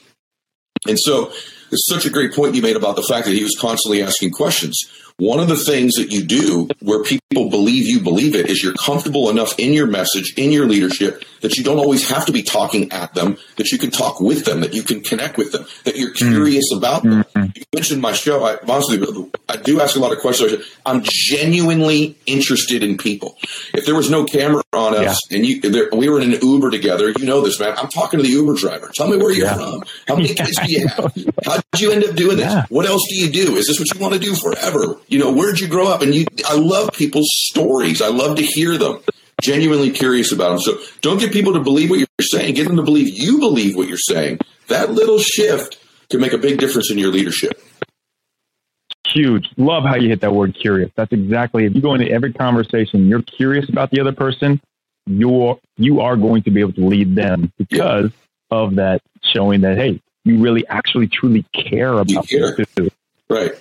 And 0.87 0.99
so 0.99 1.31
it's 1.71 1.88
such 1.88 2.06
a 2.06 2.09
great 2.09 2.33
point 2.33 2.56
you 2.56 2.62
made 2.62 2.75
about 2.75 2.95
the 2.95 3.03
fact 3.03 3.25
that 3.25 3.33
he 3.33 3.44
was 3.44 3.57
constantly 3.59 4.01
asking 4.01 4.31
questions. 4.31 4.77
One 5.21 5.39
of 5.39 5.47
the 5.47 5.56
things 5.56 5.94
that 5.97 6.12
you 6.12 6.23
do 6.23 6.68
where 6.79 7.03
people 7.03 7.51
believe 7.51 7.85
you 7.85 8.00
believe 8.00 8.33
it 8.33 8.50
is 8.50 8.63
you're 8.63 8.73
comfortable 8.73 9.29
enough 9.29 9.53
in 9.59 9.71
your 9.71 9.85
message, 9.85 10.33
in 10.35 10.51
your 10.51 10.65
leadership, 10.65 11.23
that 11.41 11.57
you 11.57 11.63
don't 11.63 11.77
always 11.77 12.09
have 12.09 12.25
to 12.25 12.31
be 12.31 12.41
talking 12.41 12.91
at 12.91 13.13
them, 13.13 13.38
that 13.57 13.71
you 13.71 13.77
can 13.77 13.91
talk 13.91 14.19
with 14.19 14.45
them, 14.45 14.62
that 14.62 14.73
you 14.73 14.81
can 14.81 15.01
connect 15.01 15.38
with 15.38 15.51
them, 15.51 15.65
that 15.83 15.95
you're 15.95 16.09
mm-hmm. 16.09 16.31
curious 16.31 16.71
mm-hmm. 16.71 16.79
about 16.79 17.03
them. 17.03 17.23
Mm-hmm. 17.35 17.51
You 17.56 17.63
mentioned 17.75 18.01
my 18.01 18.13
show. 18.13 18.44
I, 18.44 18.57
honestly, 18.68 19.00
I 19.47 19.57
do 19.57 19.79
ask 19.79 19.95
a 19.95 20.00
lot 20.00 20.12
of 20.12 20.18
questions. 20.18 20.65
I'm 20.88 21.01
genuinely 21.03 22.18
interested 22.25 22.81
in 22.81 22.97
people. 22.97 23.38
If 23.75 23.85
there 23.85 23.94
was 23.94 24.09
no 24.09 24.25
camera 24.25 24.63
on 24.73 24.95
us 24.95 25.19
yeah. 25.29 25.38
and 25.38 25.45
you, 25.45 25.62
there, 25.62 25.89
we 25.91 26.09
were 26.09 26.19
in 26.19 26.33
an 26.33 26.39
Uber 26.41 26.71
together, 26.71 27.12
you 27.12 27.25
know 27.25 27.41
this, 27.41 27.59
man. 27.59 27.77
I'm 27.77 27.89
talking 27.89 28.19
to 28.19 28.23
the 28.23 28.31
Uber 28.31 28.56
driver. 28.56 28.89
Tell 28.95 29.07
me 29.07 29.18
where 29.18 29.31
you're 29.31 29.45
yeah. 29.45 29.53
from. 29.53 29.83
How 30.07 30.15
many 30.15 30.33
kids 30.33 30.57
do 30.57 30.71
you 30.71 30.88
have? 30.95 31.13
How 31.45 31.62
did 31.73 31.80
you 31.80 31.92
end 31.92 32.06
up 32.06 32.16
doing 32.16 32.37
this? 32.37 32.51
Yeah. 32.51 32.66
What 32.69 32.87
else 32.87 33.04
do 33.07 33.16
you 33.16 33.31
do? 33.31 33.56
Is 33.56 33.68
this 33.68 33.80
what 33.80 33.94
you 33.94 33.99
want 33.99 34.16
to 34.16 34.19
do 34.19 34.35
forever? 34.35 34.97
You 35.11 35.19
know, 35.19 35.33
where'd 35.33 35.59
you 35.59 35.68
grow 35.68 35.87
up? 35.87 36.01
And 36.01 36.15
you, 36.15 36.25
I 36.47 36.56
love 36.56 36.91
people's 36.94 37.30
stories. 37.31 38.01
I 38.01 38.07
love 38.07 38.37
to 38.37 38.44
hear 38.44 38.77
them. 38.77 39.01
Genuinely 39.41 39.91
curious 39.91 40.31
about 40.31 40.51
them. 40.51 40.59
So 40.59 40.80
don't 41.01 41.19
get 41.19 41.33
people 41.33 41.53
to 41.53 41.59
believe 41.59 41.89
what 41.89 41.99
you're 41.99 42.07
saying. 42.21 42.56
Get 42.56 42.65
them 42.68 42.77
to 42.77 42.83
believe 42.83 43.09
you 43.09 43.39
believe 43.39 43.75
what 43.75 43.89
you're 43.89 43.97
saying. 43.97 44.39
That 44.69 44.91
little 44.91 45.19
shift 45.19 45.83
can 46.09 46.21
make 46.21 46.31
a 46.31 46.37
big 46.37 46.59
difference 46.59 46.89
in 46.91 46.97
your 46.97 47.11
leadership. 47.11 47.61
Huge. 49.07 49.49
Love 49.57 49.83
how 49.83 49.95
you 49.95 50.07
hit 50.07 50.21
that 50.21 50.33
word 50.33 50.56
curious. 50.56 50.89
That's 50.95 51.11
exactly 51.11 51.65
if 51.65 51.75
you 51.75 51.81
go 51.81 51.94
into 51.94 52.09
every 52.09 52.31
conversation, 52.31 53.07
you're 53.07 53.23
curious 53.23 53.68
about 53.68 53.91
the 53.91 53.99
other 53.99 54.13
person, 54.13 54.61
you're 55.07 55.59
you 55.75 55.99
are 55.99 56.15
going 56.15 56.44
to 56.44 56.51
be 56.51 56.61
able 56.61 56.73
to 56.73 56.85
lead 56.85 57.15
them 57.15 57.51
because 57.57 58.11
yeah. 58.11 58.57
of 58.57 58.75
that 58.75 59.01
showing 59.23 59.61
that 59.61 59.77
hey, 59.77 59.99
you 60.23 60.39
really 60.39 60.65
actually 60.68 61.07
truly 61.07 61.44
care 61.53 61.91
about 61.91 62.30
care. 62.30 62.56
Right. 63.30 63.51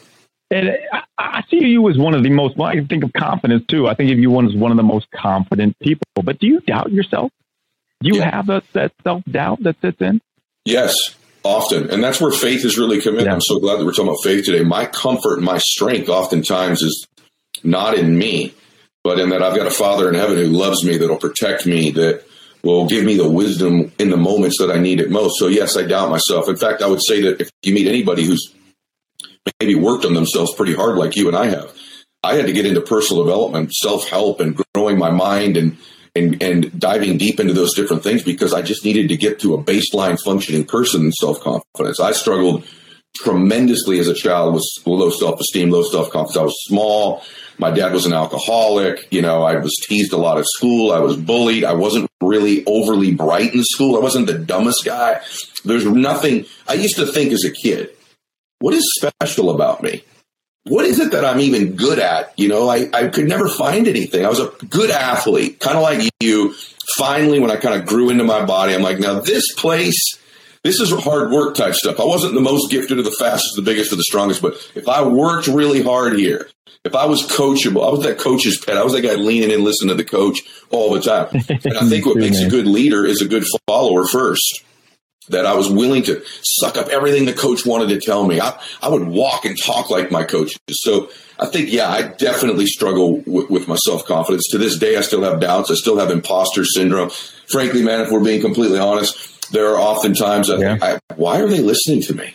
And 0.51 0.71
I, 0.93 1.03
I, 1.17 1.45
see 1.49 1.65
you 1.65 1.89
as 1.89 1.97
one 1.97 2.15
of 2.15 2.25
the 2.25 2.31
most, 2.31 2.57
well, 2.57 2.69
I 2.69 2.81
think 2.85 3.05
of 3.05 3.13
confidence 3.13 3.65
too. 3.69 3.87
I 3.87 3.95
think 3.95 4.11
of 4.11 4.19
you 4.19 4.41
as 4.41 4.55
one 4.55 4.73
of 4.73 4.77
the 4.77 4.83
most 4.83 5.09
confident 5.13 5.79
people. 5.81 6.07
But 6.25 6.41
do 6.41 6.49
you 6.49 6.61
doubt 6.61 6.91
yourself? 6.91 7.31
Do 8.03 8.09
you 8.09 8.17
yeah. 8.17 8.35
have 8.35 8.49
a, 8.49 8.63
that 8.73 8.93
self 9.05 9.23
doubt 9.31 9.63
that 9.63 9.77
sits 9.81 10.01
in? 10.01 10.21
Yes, 10.65 10.97
often. 11.45 11.91
And 11.91 12.03
that's 12.03 12.21
where 12.21 12.33
faith 12.33 12.65
is 12.65 12.79
really 12.79 13.01
committed. 13.01 13.27
Yeah. 13.27 13.35
I'm 13.35 13.41
so 13.41 13.61
glad 13.61 13.79
that 13.79 13.85
we're 13.85 13.93
talking 13.93 14.09
about 14.09 14.25
faith 14.25 14.45
today. 14.45 14.65
My 14.65 14.87
comfort 14.87 15.37
and 15.37 15.45
my 15.45 15.59
strength 15.59 16.09
oftentimes 16.09 16.83
is 16.83 17.07
not 17.63 17.97
in 17.97 18.19
me, 18.19 18.55
but 19.05 19.21
in 19.21 19.31
that 19.31 19.43
I've 19.43 19.57
got 19.57 19.67
a 19.67 19.71
Father 19.71 20.09
in 20.09 20.15
heaven 20.15 20.37
who 20.37 20.47
loves 20.47 20.85
me, 20.85 20.97
that'll 20.97 21.17
protect 21.17 21.67
me, 21.67 21.91
that 21.93 22.25
will 22.63 22.87
give 22.87 23.05
me 23.05 23.17
the 23.17 23.29
wisdom 23.29 23.93
in 23.99 24.11
the 24.11 24.17
moments 24.17 24.59
that 24.59 24.71
I 24.71 24.79
need 24.79 25.01
it 25.01 25.11
most. 25.11 25.39
So, 25.39 25.47
yes, 25.47 25.77
I 25.77 25.87
doubt 25.87 26.11
myself. 26.11 26.49
In 26.49 26.57
fact, 26.57 26.83
I 26.83 26.87
would 26.87 27.03
say 27.03 27.23
that 27.23 27.41
if 27.41 27.51
you 27.63 27.73
meet 27.73 27.87
anybody 27.87 28.25
who's 28.25 28.55
maybe 29.61 29.75
worked 29.75 30.05
on 30.05 30.15
themselves 30.15 30.55
pretty 30.55 30.75
hard 30.75 30.97
like 30.97 31.17
you 31.17 31.29
and 31.29 31.37
I 31.37 31.47
have. 31.47 31.75
I 32.23 32.35
had 32.35 32.47
to 32.47 32.53
get 32.53 32.67
into 32.67 32.81
personal 32.81 33.25
development, 33.25 33.73
self 33.73 34.09
help, 34.09 34.41
and 34.41 34.61
growing 34.75 34.99
my 34.99 35.11
mind 35.11 35.57
and 35.57 35.77
and 36.15 36.43
and 36.43 36.79
diving 36.79 37.19
deep 37.19 37.41
into 37.41 37.55
those 37.55 37.75
different 37.75 38.03
things 38.03 38.23
because 38.23 38.53
I 38.53 38.63
just 38.63 38.85
needed 38.85 39.09
to 39.09 39.17
get 39.17 39.41
to 39.41 39.55
a 39.55 39.63
baseline 39.63 40.21
functioning 40.21 40.65
person 40.65 41.07
in 41.07 41.13
self 41.13 41.41
confidence. 41.41 42.01
I 42.01 42.13
struggled 42.13 42.65
tremendously 43.17 43.99
as 43.99 44.09
a 44.09 44.15
child 44.15 44.55
with 44.55 44.65
low 44.87 45.11
self 45.11 45.41
esteem, 45.41 45.71
low 45.71 45.83
self 45.83 46.11
confidence. 46.11 46.37
I 46.37 46.43
was 46.43 46.65
small, 46.65 47.23
My 47.59 47.71
dad 47.71 47.93
was 47.93 48.07
an 48.07 48.13
alcoholic. 48.13 49.07
You 49.11 49.23
know, 49.23 49.43
I 49.43 49.57
was 49.57 49.75
teased 49.87 50.13
a 50.13 50.17
lot 50.17 50.39
at 50.39 50.47
school. 50.47 50.93
I 50.93 50.99
was 50.99 51.17
bullied. 51.17 51.65
I 51.65 51.73
wasn't 51.73 52.11
really 52.21 52.65
overly 52.67 53.15
bright 53.15 53.55
in 53.55 53.65
school. 53.65 53.97
I 53.97 54.01
wasn't 54.01 54.27
the 54.27 54.39
dumbest 54.39 54.85
guy. 54.85 55.21
There's 55.65 55.87
nothing. 55.87 56.45
I 56.69 56.75
used 56.75 56.97
to 56.97 57.07
think 57.07 57.33
as 57.33 57.45
a 57.45 57.51
kid, 57.51 57.91
what 58.61 58.75
is 58.75 58.85
special 58.95 59.51
about 59.51 59.83
me? 59.83 60.05
What 60.65 60.85
is 60.85 61.01
it 61.01 61.13
that 61.13 61.25
I'm 61.25 61.41
even 61.41 61.75
good 61.75 61.99
at? 61.99 62.39
You 62.39 62.49
know, 62.49 62.69
I, 62.69 62.89
I 62.93 63.09
could 63.09 63.27
never 63.27 63.49
find 63.49 63.89
anything. 63.89 64.25
I 64.25 64.29
was 64.29 64.39
a 64.39 64.53
good 64.69 64.91
athlete, 64.91 65.59
kind 65.59 65.77
of 65.77 65.83
like 65.83 66.09
you. 66.21 66.55
Finally, 66.97 67.41
when 67.41 67.51
I 67.51 67.57
kind 67.57 67.81
of 67.81 67.87
grew 67.87 68.11
into 68.11 68.25
my 68.25 68.45
body, 68.45 68.75
I'm 68.75 68.83
like, 68.83 68.99
now 68.99 69.21
this 69.21 69.55
place, 69.55 70.19
this 70.63 70.81
is 70.81 70.93
hard 70.93 71.31
work 71.31 71.55
type 71.55 71.75
stuff. 71.75 71.99
I 71.99 72.05
wasn't 72.05 72.35
the 72.35 72.41
most 72.41 72.71
gifted 72.71 72.99
or 72.99 73.03
the 73.03 73.11
fastest, 73.11 73.57
the 73.57 73.63
biggest, 73.63 73.93
or 73.93 73.97
the 73.97 74.03
strongest, 74.03 74.43
but 74.43 74.55
if 74.75 74.87
I 74.87 75.03
worked 75.03 75.47
really 75.47 75.83
hard 75.83 76.19
here, 76.19 76.51
if 76.85 76.95
I 76.95 77.07
was 77.07 77.23
coachable, 77.23 77.87
I 77.87 77.91
was 77.91 78.03
that 78.05 78.19
coach's 78.19 78.59
pet. 78.59 78.77
I 78.77 78.85
was 78.85 78.93
that 78.93 79.03
guy 79.03 79.15
leaning 79.15 79.51
in, 79.51 79.65
listening 79.65 79.97
to 79.97 80.03
the 80.03 80.09
coach 80.09 80.41
all 80.71 80.93
the 80.93 81.01
time. 81.01 81.29
And 81.65 81.77
I 81.79 81.89
think 81.89 82.07
what 82.07 82.17
makes 82.17 82.41
a 82.41 82.49
good 82.49 82.67
leader 82.67 83.05
is 83.05 83.21
a 83.23 83.29
good 83.29 83.45
follower 83.67 84.07
first. 84.07 84.63
That 85.31 85.47
I 85.47 85.55
was 85.55 85.71
willing 85.71 86.03
to 86.05 86.23
suck 86.43 86.77
up 86.77 86.89
everything 86.89 87.25
the 87.25 87.33
coach 87.33 87.65
wanted 87.65 87.89
to 87.89 88.01
tell 88.01 88.27
me. 88.27 88.41
I, 88.41 88.61
I 88.83 88.89
would 88.89 89.07
walk 89.07 89.45
and 89.45 89.57
talk 89.61 89.91
like 89.91 90.11
my 90.11 90.25
coaches. 90.25 90.59
So 90.71 91.11
I 91.39 91.47
think, 91.47 91.73
yeah, 91.73 91.89
I 91.89 92.03
definitely 92.03 92.67
struggle 92.67 93.23
with, 93.27 93.49
with 93.49 93.69
my 93.69 93.77
self 93.77 94.05
confidence. 94.05 94.49
To 94.51 94.59
this 94.59 94.79
day, 94.79 94.97
I 94.97 95.01
still 95.01 95.23
have 95.23 95.41
doubts. 95.41 95.71
I 95.71 95.75
still 95.75 95.99
have 95.99 96.11
imposter 96.11 96.65
syndrome. 96.65 97.11
Frankly, 97.49 97.83
man, 97.83 98.01
if 98.01 98.11
we're 98.11 98.23
being 98.23 98.41
completely 98.41 98.79
honest, 98.79 99.53
there 99.53 99.69
are 99.69 99.79
often 99.79 100.15
times 100.15 100.51
I 100.51 100.59
yeah. 100.59 100.79
I, 100.81 100.99
why 101.17 101.41
are 101.41 101.49
they 101.49 101.61
listening 101.61 102.03
to 102.03 102.15
me? 102.15 102.35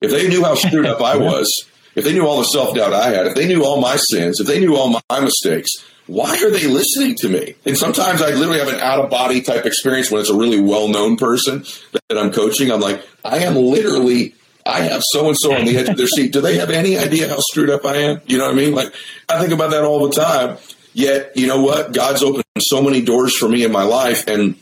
If 0.00 0.10
they 0.10 0.28
knew 0.28 0.44
how 0.44 0.54
screwed 0.54 0.86
up 0.86 1.00
I 1.00 1.16
was, 1.18 1.46
if 1.94 2.04
they 2.04 2.12
knew 2.12 2.26
all 2.26 2.38
the 2.38 2.44
self 2.44 2.74
doubt 2.74 2.92
I 2.92 3.10
had, 3.10 3.26
if 3.26 3.34
they 3.34 3.46
knew 3.46 3.64
all 3.64 3.80
my 3.80 3.96
sins, 3.96 4.40
if 4.40 4.46
they 4.46 4.60
knew 4.60 4.76
all 4.76 5.00
my 5.10 5.20
mistakes, 5.20 5.70
why 6.10 6.36
are 6.42 6.50
they 6.50 6.66
listening 6.66 7.14
to 7.14 7.28
me? 7.28 7.54
And 7.64 7.78
sometimes 7.78 8.20
I 8.20 8.30
literally 8.30 8.58
have 8.58 8.68
an 8.68 8.80
out 8.80 8.98
of 8.98 9.10
body 9.10 9.42
type 9.42 9.64
experience 9.64 10.10
when 10.10 10.20
it's 10.20 10.28
a 10.28 10.34
really 10.34 10.60
well 10.60 10.88
known 10.88 11.16
person 11.16 11.64
that 11.92 12.18
I'm 12.18 12.32
coaching. 12.32 12.72
I'm 12.72 12.80
like, 12.80 13.06
I 13.24 13.44
am 13.44 13.54
literally, 13.54 14.34
I 14.66 14.80
have 14.80 15.02
so 15.12 15.28
and 15.28 15.36
so 15.38 15.54
on 15.54 15.64
the 15.64 15.76
edge 15.76 15.88
of 15.88 15.96
their 15.96 16.08
seat. 16.08 16.32
Do 16.32 16.40
they 16.40 16.58
have 16.58 16.70
any 16.70 16.98
idea 16.98 17.28
how 17.28 17.38
screwed 17.38 17.70
up 17.70 17.86
I 17.86 17.96
am? 17.98 18.20
You 18.26 18.38
know 18.38 18.46
what 18.46 18.54
I 18.54 18.56
mean? 18.56 18.74
Like, 18.74 18.92
I 19.28 19.38
think 19.38 19.52
about 19.52 19.70
that 19.70 19.84
all 19.84 20.08
the 20.08 20.12
time. 20.12 20.58
Yet, 20.94 21.36
you 21.36 21.46
know 21.46 21.62
what? 21.62 21.92
God's 21.92 22.24
opened 22.24 22.44
so 22.58 22.82
many 22.82 23.02
doors 23.02 23.36
for 23.36 23.48
me 23.48 23.62
in 23.62 23.70
my 23.70 23.84
life. 23.84 24.26
And 24.26 24.56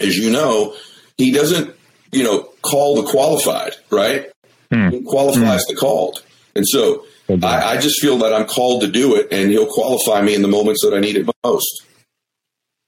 as 0.00 0.16
you 0.18 0.30
know, 0.30 0.74
He 1.16 1.30
doesn't, 1.30 1.76
you 2.10 2.24
know, 2.24 2.48
call 2.62 3.00
the 3.00 3.08
qualified, 3.08 3.74
right? 3.90 4.32
Hmm. 4.72 4.88
He 4.88 5.02
qualifies 5.02 5.64
hmm. 5.64 5.74
the 5.74 5.76
called. 5.78 6.24
And 6.56 6.66
so 6.66 7.04
I, 7.30 7.72
I 7.72 7.76
just 7.78 8.00
feel 8.00 8.18
that 8.18 8.32
I'm 8.32 8.46
called 8.46 8.82
to 8.82 8.88
do 8.88 9.16
it, 9.16 9.28
and 9.30 9.50
he'll 9.50 9.66
qualify 9.66 10.22
me 10.22 10.34
in 10.34 10.42
the 10.42 10.48
moments 10.48 10.82
that 10.82 10.94
I 10.94 11.00
need 11.00 11.16
it 11.16 11.28
most. 11.44 11.84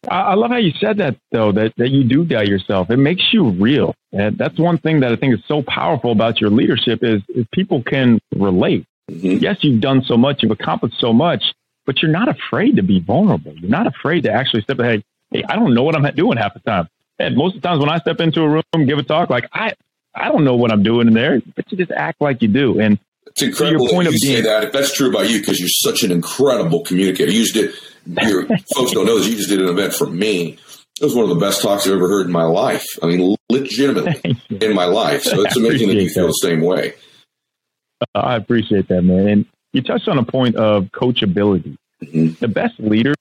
I 0.09 0.35
love 0.35 0.51
how 0.51 0.57
you 0.57 0.73
said 0.81 0.97
that, 0.97 1.17
though, 1.31 1.53
that, 1.53 1.75
that 1.77 1.91
you 1.91 2.05
do 2.05 2.25
doubt 2.25 2.49
yourself. 2.49 2.91
It 2.91 2.97
makes 2.97 3.35
you 3.35 3.51
real. 3.51 3.95
And 4.13 4.39
that's 4.39 4.59
one 4.59 4.79
thing 4.79 5.01
that 5.01 5.13
I 5.13 5.17
think 5.17 5.35
is 5.35 5.45
so 5.47 5.63
powerful 5.63 6.11
about 6.11 6.41
your 6.41 6.49
leadership 6.49 7.01
is, 7.03 7.23
is 7.29 7.45
people 7.53 7.83
can 7.83 8.19
relate. 8.35 8.87
Mm-hmm. 9.11 9.43
Yes, 9.43 9.63
you've 9.63 9.83
done 9.83 10.03
so 10.03 10.17
much, 10.17 10.43
you've 10.43 10.53
accomplished 10.53 10.99
so 10.99 11.13
much, 11.13 11.43
but 11.85 12.01
you're 12.01 12.11
not 12.11 12.29
afraid 12.29 12.77
to 12.77 12.83
be 12.83 13.01
vulnerable. 13.01 13.53
You're 13.57 13.71
not 13.71 13.87
afraid 13.87 14.23
to 14.23 14.33
actually 14.33 14.63
step 14.63 14.79
ahead. 14.79 15.03
Hey, 15.31 15.45
I 15.47 15.57
don't 15.57 15.75
know 15.75 15.83
what 15.83 15.95
I'm 15.95 16.15
doing 16.15 16.39
half 16.39 16.55
the 16.55 16.61
time. 16.61 16.89
And 17.19 17.37
most 17.37 17.57
of 17.57 17.63
the 17.63 17.69
times 17.69 17.81
when 17.81 17.91
I 17.91 17.99
step 17.99 18.21
into 18.21 18.41
a 18.41 18.49
room, 18.49 18.87
give 18.87 18.99
a 18.99 19.03
talk, 19.03 19.29
like 19.29 19.49
I, 19.53 19.75
I 20.15 20.29
don't 20.29 20.45
know 20.45 20.57
what 20.57 20.73
I'm 20.73 20.83
doing 20.83 21.09
in 21.09 21.15
there, 21.15 21.43
but 21.55 21.71
you 21.71 21.77
just 21.77 21.93
act 21.93 22.23
like 22.23 22.41
you 22.41 22.49
do. 22.49 22.81
And 22.81 22.99
it's 23.31 23.43
incredible 23.43 23.87
that 23.87 24.13
you 24.13 24.19
say 24.19 24.41
that. 24.41 24.65
If 24.65 24.73
that's 24.73 24.93
true 24.93 25.11
about 25.11 25.31
you, 25.31 25.41
because 25.41 25.59
you're 25.61 25.69
such 25.69 26.03
an 26.03 26.11
incredible 26.11 26.83
communicator. 26.83 27.31
You 27.31 27.45
just 27.45 27.55
did. 27.55 27.75
Your 28.29 28.47
folks 28.75 28.93
don't 28.93 29.07
know 29.07 29.19
this. 29.19 29.29
You 29.29 29.37
just 29.37 29.49
did 29.49 29.61
an 29.61 29.69
event 29.69 29.95
for 29.95 30.07
me. 30.07 30.59
It 31.01 31.05
was 31.05 31.15
one 31.15 31.25
of 31.25 31.31
the 31.31 31.41
best 31.41 31.63
talks 31.63 31.87
I've 31.87 31.95
ever 31.95 32.09
heard 32.09 32.27
in 32.27 32.33
my 32.33 32.45
life. 32.45 32.85
I 33.03 33.07
mean, 33.07 33.37
legitimately 33.49 34.37
in 34.61 34.75
my 34.75 34.85
life. 34.85 35.23
So 35.23 35.43
it's 35.43 35.57
amazing 35.57 35.89
that 35.89 35.95
you 35.95 36.11
feel 36.11 36.27
the 36.27 36.33
same 36.33 36.61
way. 36.61 36.95
Uh, 38.15 38.19
I 38.19 38.37
appreciate 38.37 38.89
that, 38.89 39.03
man. 39.03 39.29
And 39.29 39.47
you 39.73 39.83
touched 39.83 40.09
on 40.09 40.19
a 40.19 40.25
point 40.25 40.57
of 40.57 40.85
coachability. 40.87 41.77
Mm-hmm. 42.03 42.33
The 42.41 42.49
best 42.49 42.79
leaders, 42.79 43.17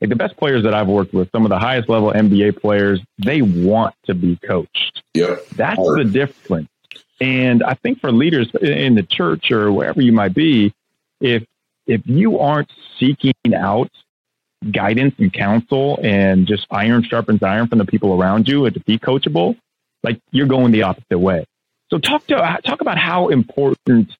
like 0.00 0.10
the 0.10 0.16
best 0.16 0.36
players 0.36 0.62
that 0.64 0.74
I've 0.74 0.88
worked 0.88 1.14
with, 1.14 1.30
some 1.32 1.44
of 1.44 1.48
the 1.48 1.58
highest 1.58 1.88
level 1.88 2.12
NBA 2.12 2.60
players, 2.60 3.00
they 3.24 3.42
want 3.42 3.94
to 4.04 4.14
be 4.14 4.36
coached. 4.46 5.02
Yeah, 5.14 5.36
that's 5.56 5.76
Hard. 5.76 6.00
the 6.00 6.04
difference. 6.04 6.68
And 7.20 7.62
I 7.62 7.74
think 7.74 8.00
for 8.00 8.12
leaders 8.12 8.48
in 8.60 8.94
the 8.94 9.02
church 9.02 9.50
or 9.50 9.72
wherever 9.72 10.00
you 10.00 10.12
might 10.12 10.34
be, 10.34 10.72
if 11.20 11.44
if 11.86 12.02
you 12.04 12.38
aren't 12.38 12.70
seeking 12.98 13.34
out 13.56 13.90
guidance 14.70 15.14
and 15.18 15.32
counsel 15.32 15.98
and 16.02 16.46
just 16.46 16.66
iron 16.70 17.02
sharpens 17.02 17.42
iron 17.42 17.68
from 17.68 17.78
the 17.78 17.84
people 17.84 18.20
around 18.20 18.48
you 18.48 18.66
and 18.66 18.74
to 18.74 18.80
be 18.80 18.98
coachable, 18.98 19.56
like 20.02 20.20
you're 20.30 20.46
going 20.46 20.70
the 20.70 20.82
opposite 20.82 21.18
way. 21.18 21.44
So 21.90 21.98
talk 21.98 22.26
to 22.26 22.58
talk 22.64 22.80
about 22.80 22.98
how 22.98 23.28
important 23.28 24.10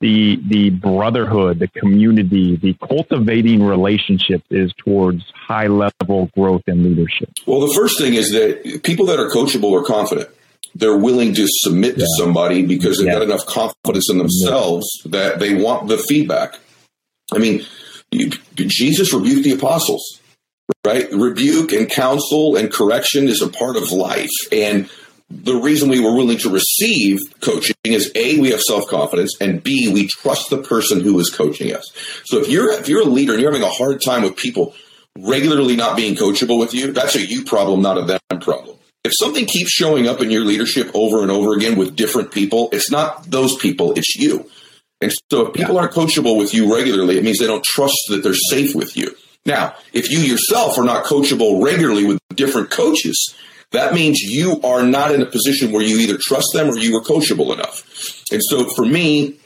the 0.00 0.40
the 0.48 0.70
brotherhood, 0.70 1.58
the 1.58 1.68
community, 1.68 2.56
the 2.56 2.74
cultivating 2.86 3.62
relationships 3.62 4.44
is 4.50 4.72
towards 4.78 5.24
high 5.34 5.66
level 5.66 6.30
growth 6.36 6.62
and 6.66 6.84
leadership. 6.84 7.30
Well, 7.46 7.60
the 7.60 7.74
first 7.74 7.98
thing 7.98 8.14
is 8.14 8.32
that 8.32 8.82
people 8.84 9.06
that 9.06 9.18
are 9.18 9.28
coachable 9.28 9.78
are 9.78 9.84
confident 9.84 10.28
they're 10.74 10.96
willing 10.96 11.34
to 11.34 11.46
submit 11.48 11.96
yeah. 11.96 12.04
to 12.04 12.10
somebody 12.18 12.64
because 12.64 12.98
they've 12.98 13.06
yeah. 13.06 13.14
got 13.14 13.22
enough 13.22 13.46
confidence 13.46 14.10
in 14.10 14.18
themselves 14.18 14.86
yeah. 15.04 15.10
that 15.10 15.38
they 15.38 15.54
want 15.54 15.88
the 15.88 15.98
feedback. 15.98 16.58
I 17.32 17.38
mean, 17.38 17.64
you, 18.10 18.30
Jesus 18.54 19.12
rebuked 19.12 19.44
the 19.44 19.52
apostles, 19.52 20.20
right? 20.84 21.10
Rebuke 21.12 21.72
and 21.72 21.90
counsel 21.90 22.56
and 22.56 22.72
correction 22.72 23.28
is 23.28 23.42
a 23.42 23.48
part 23.48 23.76
of 23.76 23.90
life. 23.90 24.30
And 24.50 24.88
the 25.30 25.54
reason 25.54 25.88
we 25.88 26.00
were 26.00 26.14
willing 26.14 26.38
to 26.38 26.50
receive 26.50 27.18
coaching 27.40 27.74
is 27.84 28.12
A, 28.14 28.38
we 28.38 28.50
have 28.50 28.60
self 28.60 28.86
confidence, 28.86 29.34
and 29.40 29.62
B, 29.62 29.90
we 29.92 30.08
trust 30.08 30.50
the 30.50 30.62
person 30.62 31.00
who 31.00 31.18
is 31.20 31.30
coaching 31.30 31.74
us. 31.74 31.90
So 32.26 32.38
if 32.38 32.50
you're 32.50 32.70
if 32.72 32.88
you're 32.88 33.02
a 33.02 33.06
leader 33.06 33.32
and 33.32 33.40
you're 33.40 33.50
having 33.50 33.66
a 33.66 33.70
hard 33.70 34.02
time 34.02 34.22
with 34.22 34.36
people 34.36 34.74
regularly 35.18 35.74
not 35.74 35.96
being 35.96 36.16
coachable 36.16 36.58
with 36.58 36.74
you, 36.74 36.92
that's 36.92 37.14
a 37.14 37.24
you 37.24 37.44
problem, 37.44 37.80
not 37.80 37.96
a 37.96 38.02
them 38.02 38.40
problem 38.40 38.76
if 39.04 39.12
something 39.18 39.46
keeps 39.46 39.70
showing 39.70 40.06
up 40.06 40.20
in 40.20 40.30
your 40.30 40.44
leadership 40.44 40.90
over 40.94 41.22
and 41.22 41.30
over 41.30 41.54
again 41.54 41.76
with 41.76 41.96
different 41.96 42.30
people, 42.30 42.68
it's 42.72 42.90
not 42.90 43.24
those 43.24 43.56
people, 43.56 43.92
it's 43.94 44.14
you. 44.14 44.48
And 45.00 45.12
so 45.30 45.46
if 45.46 45.54
people 45.54 45.78
aren't 45.78 45.92
coachable 45.92 46.38
with 46.38 46.54
you 46.54 46.72
regularly, 46.72 47.18
it 47.18 47.24
means 47.24 47.38
they 47.40 47.46
don't 47.48 47.64
trust 47.64 47.96
that 48.08 48.22
they're 48.22 48.34
safe 48.34 48.74
with 48.74 48.96
you. 48.96 49.14
Now, 49.44 49.74
if 49.92 50.10
you 50.10 50.20
yourself 50.20 50.78
are 50.78 50.84
not 50.84 51.04
coachable 51.04 51.64
regularly 51.64 52.04
with 52.04 52.20
different 52.36 52.70
coaches, 52.70 53.34
that 53.72 53.92
means 53.92 54.20
you 54.20 54.60
are 54.62 54.84
not 54.84 55.12
in 55.12 55.20
a 55.20 55.26
position 55.26 55.72
where 55.72 55.82
you 55.82 55.96
either 55.98 56.18
trust 56.20 56.50
them 56.52 56.68
or 56.68 56.78
you 56.78 56.96
are 56.96 57.02
coachable 57.02 57.52
enough. 57.52 58.22
And 58.30 58.40
so 58.44 58.68
for 58.68 58.84
me, 58.84 59.40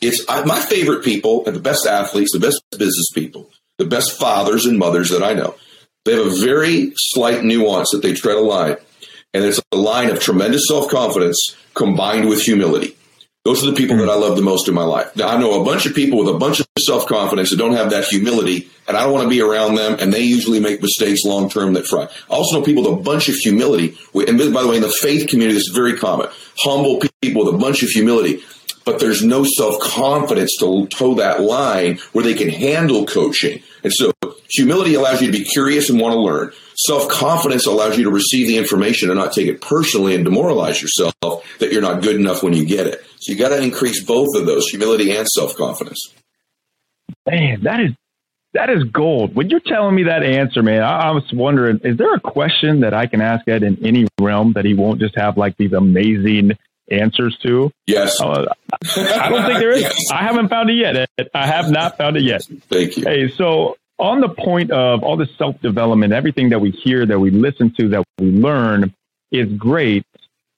it's 0.00 0.26
my 0.26 0.58
favorite 0.58 1.04
people 1.04 1.46
and 1.46 1.54
the 1.54 1.60
best 1.60 1.86
athletes, 1.86 2.32
the 2.32 2.40
best 2.40 2.60
business 2.72 3.06
people, 3.14 3.48
the 3.76 3.84
best 3.84 4.18
fathers 4.18 4.66
and 4.66 4.76
mothers 4.76 5.10
that 5.10 5.22
I 5.22 5.34
know. 5.34 5.54
They 6.04 6.14
have 6.16 6.26
a 6.26 6.30
very 6.30 6.92
slight 6.96 7.44
nuance 7.44 7.90
that 7.92 8.02
they 8.02 8.14
tread 8.14 8.36
a 8.36 8.40
line 8.40 8.76
and 9.34 9.44
it's 9.44 9.60
a 9.72 9.76
line 9.76 10.10
of 10.10 10.20
tremendous 10.20 10.66
self 10.68 10.90
confidence 10.90 11.56
combined 11.74 12.28
with 12.28 12.42
humility. 12.42 12.96
Those 13.44 13.64
are 13.64 13.70
the 13.70 13.76
people 13.76 13.96
that 13.96 14.10
I 14.10 14.14
love 14.14 14.36
the 14.36 14.42
most 14.42 14.68
in 14.68 14.74
my 14.74 14.84
life. 14.84 15.14
Now, 15.16 15.28
I 15.28 15.38
know 15.38 15.60
a 15.60 15.64
bunch 15.64 15.86
of 15.86 15.94
people 15.94 16.18
with 16.18 16.28
a 16.28 16.38
bunch 16.38 16.60
of 16.60 16.66
self 16.78 17.06
confidence 17.06 17.50
that 17.50 17.56
don't 17.56 17.74
have 17.74 17.90
that 17.90 18.04
humility, 18.04 18.68
and 18.86 18.96
I 18.96 19.04
don't 19.04 19.12
want 19.12 19.24
to 19.24 19.30
be 19.30 19.40
around 19.40 19.76
them, 19.76 19.96
and 20.00 20.12
they 20.12 20.20
usually 20.20 20.60
make 20.60 20.82
mistakes 20.82 21.24
long 21.24 21.48
term 21.48 21.72
that 21.74 21.86
fry. 21.86 22.04
I 22.04 22.34
also 22.34 22.58
know 22.58 22.64
people 22.64 22.82
with 22.82 23.00
a 23.00 23.02
bunch 23.02 23.28
of 23.28 23.36
humility, 23.36 23.96
and 24.14 24.38
by 24.52 24.62
the 24.62 24.68
way, 24.68 24.76
in 24.76 24.82
the 24.82 24.90
faith 24.90 25.28
community, 25.28 25.54
this 25.54 25.68
is 25.68 25.74
very 25.74 25.96
common. 25.96 26.28
Humble 26.58 27.00
people 27.22 27.44
with 27.44 27.54
a 27.54 27.58
bunch 27.58 27.82
of 27.82 27.88
humility, 27.88 28.42
but 28.84 29.00
there's 29.00 29.24
no 29.24 29.44
self 29.44 29.80
confidence 29.80 30.56
to 30.58 30.86
toe 30.88 31.14
that 31.14 31.40
line 31.40 31.98
where 32.12 32.24
they 32.24 32.34
can 32.34 32.48
handle 32.50 33.06
coaching. 33.06 33.62
And 33.82 33.92
so 33.92 34.12
humility 34.48 34.94
allows 34.94 35.20
you 35.20 35.30
to 35.30 35.38
be 35.38 35.44
curious 35.44 35.90
and 35.90 36.00
want 36.00 36.14
to 36.14 36.20
learn. 36.20 36.52
Self 36.76 37.08
confidence 37.08 37.66
allows 37.66 37.98
you 37.98 38.04
to 38.04 38.10
receive 38.10 38.46
the 38.46 38.56
information 38.56 39.10
and 39.10 39.18
not 39.18 39.32
take 39.32 39.48
it 39.48 39.60
personally 39.60 40.14
and 40.14 40.24
demoralize 40.24 40.80
yourself 40.80 41.14
that 41.58 41.72
you're 41.72 41.82
not 41.82 42.02
good 42.02 42.16
enough 42.16 42.42
when 42.42 42.52
you 42.52 42.64
get 42.64 42.86
it. 42.86 43.04
So 43.20 43.32
you 43.32 43.38
got 43.38 43.50
to 43.50 43.62
increase 43.62 44.02
both 44.02 44.34
of 44.36 44.46
those, 44.46 44.68
humility 44.68 45.16
and 45.16 45.26
self 45.26 45.56
confidence. 45.56 46.14
Man, 47.26 47.62
that 47.62 47.80
is 47.80 47.92
that 48.54 48.70
is 48.70 48.84
gold. 48.84 49.34
When 49.34 49.50
you're 49.50 49.60
telling 49.60 49.94
me 49.94 50.04
that 50.04 50.22
answer, 50.22 50.62
man, 50.62 50.82
I, 50.82 51.08
I, 51.08 51.10
was 51.10 51.24
wondering, 51.32 51.80
is 51.84 51.98
there 51.98 52.14
a 52.14 52.20
question 52.20 52.80
that 52.80 52.94
I 52.94 53.06
can 53.06 53.20
ask 53.20 53.46
Ed 53.46 53.62
in 53.62 53.84
any 53.84 54.06
realm 54.18 54.54
that 54.54 54.64
he 54.64 54.74
won't 54.74 55.00
just 55.00 55.16
have 55.16 55.36
like 55.36 55.56
these 55.58 55.72
amazing 55.72 56.52
answers 56.90 57.36
to? 57.42 57.70
Yes. 57.86 58.20
Uh, 58.20 58.46
I 58.96 59.28
don't 59.28 59.44
think 59.44 59.58
there 59.58 59.70
is. 59.70 59.82
yes. 59.82 60.10
I 60.12 60.22
haven't 60.22 60.48
found 60.48 60.70
it 60.70 60.76
yet. 60.76 60.96
Ed. 60.96 61.28
I 61.34 61.46
have 61.46 61.70
not 61.70 61.98
found 61.98 62.16
it 62.16 62.22
yet. 62.22 62.42
Thank 62.70 62.96
you. 62.96 63.04
Hey, 63.04 63.28
so 63.36 63.76
on 63.98 64.20
the 64.20 64.28
point 64.28 64.70
of 64.70 65.02
all 65.02 65.16
this 65.16 65.30
self 65.36 65.60
development, 65.60 66.12
everything 66.12 66.50
that 66.50 66.60
we 66.60 66.70
hear, 66.70 67.04
that 67.06 67.18
we 67.18 67.30
listen 67.30 67.72
to, 67.78 67.88
that 67.88 68.04
we 68.18 68.26
learn 68.26 68.94
is 69.30 69.52
great. 69.54 70.04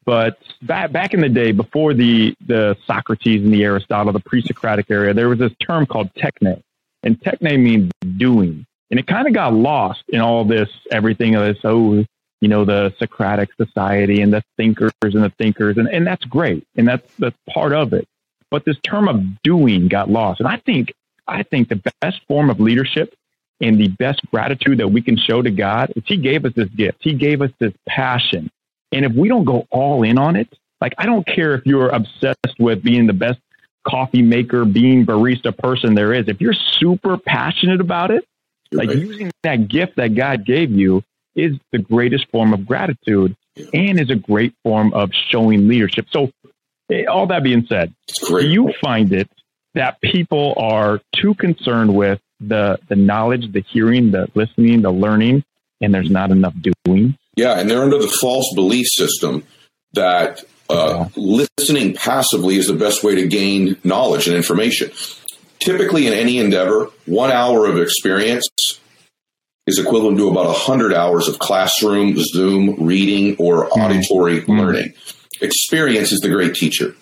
But 0.04 0.38
back, 0.62 0.92
back 0.92 1.14
in 1.14 1.20
the 1.20 1.28
day, 1.28 1.52
before 1.52 1.94
the, 1.94 2.34
the 2.46 2.76
Socrates 2.86 3.42
and 3.42 3.52
the 3.52 3.64
Aristotle, 3.64 4.12
the 4.12 4.20
pre 4.20 4.42
Socratic 4.42 4.90
era, 4.90 5.14
there 5.14 5.28
was 5.28 5.38
this 5.38 5.52
term 5.60 5.86
called 5.86 6.12
techne. 6.14 6.60
and 7.02 7.20
techne 7.20 7.60
means 7.60 7.90
doing. 8.16 8.66
And 8.90 8.98
it 8.98 9.06
kind 9.06 9.28
of 9.28 9.34
got 9.34 9.54
lost 9.54 10.02
in 10.08 10.20
all 10.20 10.44
this, 10.44 10.68
everything 10.90 11.36
of 11.36 11.44
this, 11.44 11.58
oh, 11.64 12.04
you 12.40 12.48
know, 12.48 12.64
the 12.64 12.92
Socratic 12.98 13.50
society 13.54 14.20
and 14.20 14.32
the 14.32 14.42
thinkers 14.56 14.92
and 15.02 15.22
the 15.22 15.32
thinkers. 15.38 15.76
And, 15.76 15.88
and 15.88 16.06
that's 16.06 16.24
great. 16.24 16.66
And 16.76 16.88
that's, 16.88 17.08
that's 17.18 17.36
part 17.48 17.72
of 17.72 17.92
it. 17.92 18.06
But 18.50 18.64
this 18.64 18.78
term 18.82 19.06
of 19.06 19.42
doing 19.42 19.86
got 19.86 20.10
lost. 20.10 20.40
And 20.40 20.48
I 20.48 20.56
think, 20.56 20.92
I 21.28 21.44
think 21.44 21.68
the 21.68 21.80
best 22.00 22.20
form 22.26 22.50
of 22.50 22.58
leadership 22.58 23.14
and 23.60 23.78
the 23.78 23.88
best 23.88 24.20
gratitude 24.30 24.78
that 24.78 24.88
we 24.88 25.02
can 25.02 25.16
show 25.16 25.42
to 25.42 25.50
God 25.50 25.92
is 25.96 26.02
He 26.06 26.16
gave 26.16 26.44
us 26.44 26.52
this 26.54 26.68
gift. 26.68 26.98
He 27.00 27.14
gave 27.14 27.42
us 27.42 27.50
this 27.58 27.72
passion. 27.88 28.50
And 28.92 29.04
if 29.04 29.12
we 29.12 29.28
don't 29.28 29.44
go 29.44 29.66
all 29.70 30.02
in 30.02 30.18
on 30.18 30.36
it, 30.36 30.48
like 30.80 30.94
I 30.98 31.06
don't 31.06 31.26
care 31.26 31.54
if 31.54 31.66
you're 31.66 31.90
obsessed 31.90 32.58
with 32.58 32.82
being 32.82 33.06
the 33.06 33.12
best 33.12 33.38
coffee 33.86 34.22
maker, 34.22 34.64
being 34.64 35.06
barista 35.06 35.56
person 35.56 35.94
there 35.94 36.12
is. 36.12 36.28
If 36.28 36.40
you're 36.40 36.54
super 36.54 37.16
passionate 37.16 37.80
about 37.80 38.10
it, 38.10 38.24
like 38.72 38.88
right. 38.88 38.98
using 38.98 39.30
that 39.42 39.68
gift 39.68 39.96
that 39.96 40.14
God 40.14 40.44
gave 40.44 40.70
you 40.70 41.02
is 41.34 41.56
the 41.72 41.78
greatest 41.78 42.28
form 42.30 42.52
of 42.52 42.66
gratitude 42.66 43.36
yeah. 43.56 43.66
and 43.74 44.00
is 44.00 44.10
a 44.10 44.16
great 44.16 44.54
form 44.62 44.92
of 44.92 45.10
showing 45.12 45.68
leadership. 45.68 46.06
So, 46.10 46.30
eh, 46.90 47.04
all 47.04 47.26
that 47.28 47.42
being 47.42 47.66
said, 47.68 47.94
do 48.26 48.46
you 48.46 48.72
find 48.80 49.12
it 49.12 49.30
that 49.74 50.00
people 50.00 50.54
are 50.56 51.00
too 51.14 51.34
concerned 51.34 51.94
with 51.94 52.20
the 52.40 52.78
the 52.88 52.96
knowledge, 52.96 53.52
the 53.52 53.64
hearing, 53.72 54.10
the 54.10 54.28
listening, 54.34 54.82
the 54.82 54.90
learning, 54.90 55.44
and 55.80 55.94
there's 55.94 56.10
not 56.10 56.30
enough 56.30 56.54
doing? 56.84 57.16
Yeah, 57.36 57.58
and 57.58 57.70
they're 57.70 57.82
under 57.82 57.98
the 57.98 58.08
false 58.20 58.52
belief 58.54 58.86
system 58.88 59.44
that 59.92 60.42
uh, 60.68 61.08
listening 61.16 61.94
passively 61.94 62.56
is 62.56 62.68
the 62.68 62.74
best 62.74 63.02
way 63.02 63.14
to 63.16 63.26
gain 63.26 63.76
knowledge 63.84 64.26
and 64.26 64.36
information. 64.36 64.90
Typically, 65.58 66.06
in 66.06 66.12
any 66.12 66.38
endeavor, 66.38 66.88
one 67.06 67.30
hour 67.30 67.66
of 67.66 67.78
experience 67.78 68.48
is 69.66 69.78
equivalent 69.78 70.18
to 70.18 70.28
about 70.28 70.46
100 70.46 70.94
hours 70.94 71.28
of 71.28 71.38
classroom, 71.38 72.16
Zoom, 72.16 72.76
reading, 72.84 73.36
or 73.38 73.66
mm-hmm. 73.66 73.80
auditory 73.80 74.40
mm-hmm. 74.40 74.58
learning. 74.58 74.94
Experience 75.40 76.12
is 76.12 76.20
the 76.20 76.28
great 76.28 76.54
teacher. 76.54 76.94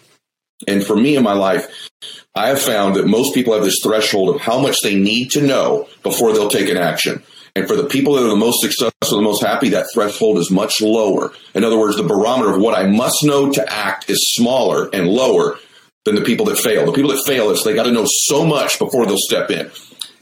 And 0.66 0.84
for 0.84 0.96
me 0.96 1.16
in 1.16 1.22
my 1.22 1.34
life, 1.34 1.88
I 2.34 2.48
have 2.48 2.60
found 2.60 2.96
that 2.96 3.06
most 3.06 3.34
people 3.34 3.54
have 3.54 3.64
this 3.64 3.80
threshold 3.82 4.34
of 4.34 4.40
how 4.40 4.58
much 4.58 4.80
they 4.82 4.94
need 4.94 5.30
to 5.32 5.42
know 5.42 5.88
before 6.02 6.32
they'll 6.32 6.48
take 6.48 6.68
an 6.68 6.76
action. 6.76 7.22
And 7.54 7.66
for 7.66 7.76
the 7.76 7.86
people 7.86 8.14
that 8.14 8.24
are 8.24 8.28
the 8.28 8.36
most 8.36 8.60
successful, 8.60 9.18
the 9.18 9.22
most 9.22 9.42
happy, 9.42 9.70
that 9.70 9.86
threshold 9.92 10.38
is 10.38 10.50
much 10.50 10.80
lower. 10.80 11.32
In 11.54 11.64
other 11.64 11.78
words, 11.78 11.96
the 11.96 12.02
barometer 12.02 12.54
of 12.54 12.60
what 12.60 12.78
I 12.78 12.86
must 12.86 13.24
know 13.24 13.50
to 13.50 13.72
act 13.72 14.08
is 14.08 14.32
smaller 14.34 14.88
and 14.92 15.08
lower 15.08 15.58
than 16.04 16.14
the 16.14 16.22
people 16.22 16.46
that 16.46 16.58
fail. 16.58 16.86
The 16.86 16.92
people 16.92 17.10
that 17.10 17.24
fail 17.26 17.50
is 17.50 17.64
they 17.64 17.74
got 17.74 17.84
to 17.84 17.92
know 17.92 18.06
so 18.06 18.44
much 18.44 18.78
before 18.78 19.06
they'll 19.06 19.16
step 19.18 19.50
in. 19.50 19.70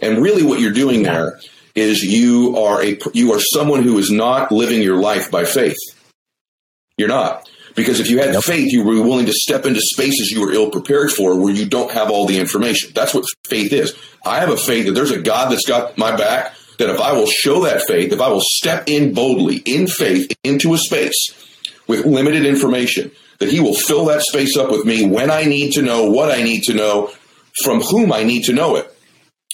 And 0.01 0.23
really 0.23 0.43
what 0.43 0.61
you're 0.61 0.73
doing 0.73 1.03
there 1.03 1.39
is 1.75 2.03
you 2.03 2.57
are 2.57 2.83
a 2.83 2.99
you 3.13 3.33
are 3.33 3.41
someone 3.41 3.83
who 3.83 3.99
is 3.99 4.11
not 4.11 4.51
living 4.51 4.83
your 4.83 4.97
life 4.97 5.31
by 5.31 5.45
faith. 5.45 5.77
You're 6.97 7.09
not. 7.09 7.49
Because 7.77 8.01
if 8.01 8.11
you 8.11 8.19
had 8.19 8.33
yep. 8.33 8.43
faith, 8.43 8.73
you 8.73 8.83
were 8.83 9.03
willing 9.03 9.27
to 9.27 9.33
step 9.33 9.67
into 9.67 9.81
spaces 9.81 10.31
you 10.31 10.41
were 10.41 10.53
ill 10.53 10.71
prepared 10.71 11.13
for 11.13 11.39
where 11.39 11.53
you 11.53 11.67
don't 11.67 11.93
have 11.93 12.11
all 12.11 12.27
the 12.27 12.39
information. 12.39 12.91
That's 12.95 13.15
what 13.15 13.27
faith 13.45 13.73
is. 13.73 13.95
I 14.25 14.41
have 14.41 14.49
a 14.49 14.57
faith 14.57 14.87
that 14.87 14.93
there's 14.93 15.11
a 15.11 15.21
God 15.21 15.53
that's 15.53 15.67
got 15.67 15.97
my 15.99 16.17
back 16.17 16.55
that 16.79 16.91
if 16.91 17.01
I 17.01 17.13
will 17.13 17.27
show 17.27 17.65
that 17.65 17.83
faith, 17.83 18.13
if 18.13 18.21
I 18.21 18.29
will 18.29 18.43
step 18.43 18.85
in 18.89 19.15
boldly 19.15 19.57
in 19.59 19.87
faith 19.87 20.37
into 20.43 20.75
a 20.75 20.79
space 20.79 21.35
with 21.87 22.05
limited 22.05 22.47
information, 22.47 23.13
that 23.39 23.51
He 23.51 23.61
will 23.61 23.75
fill 23.75 24.07
that 24.07 24.23
space 24.23 24.57
up 24.57 24.71
with 24.71 24.85
me 24.85 25.07
when 25.07 25.31
I 25.31 25.45
need 25.45 25.73
to 25.73 25.83
know 25.83 26.11
what 26.11 26.31
I 26.31 26.43
need 26.43 26.63
to 26.65 26.75
know, 26.75 27.11
from 27.63 27.81
whom 27.81 28.13
I 28.13 28.25
need 28.25 28.45
to 28.45 28.53
know 28.53 28.77
it. 28.77 28.93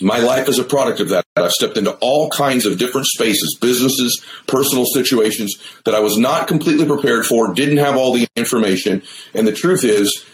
My 0.01 0.19
life 0.19 0.49
is 0.49 0.59
a 0.59 0.65
product 0.65 1.01
of 1.01 1.11
that. 1.11 1.25
I've 1.37 1.53
stepped 1.53 1.77
into 1.77 1.93
all 2.01 2.31
kinds 2.31 2.67
of 2.67 2.79
different 2.79 3.07
spaces, 3.07 3.59
businesses, 3.61 4.25
personal 4.47 4.87
situations 4.87 5.55
that 5.85 5.95
I 5.95 6.01
was 6.01 6.17
not 6.17 6.49
completely 6.49 6.87
prepared 6.87 7.27
for, 7.27 7.53
didn't 7.53 7.77
have 7.77 7.97
all 7.97 8.13
the 8.13 8.27
information. 8.35 9.03
And 9.35 9.47
the 9.47 9.53
truth 9.53 9.85
is, 9.85 10.25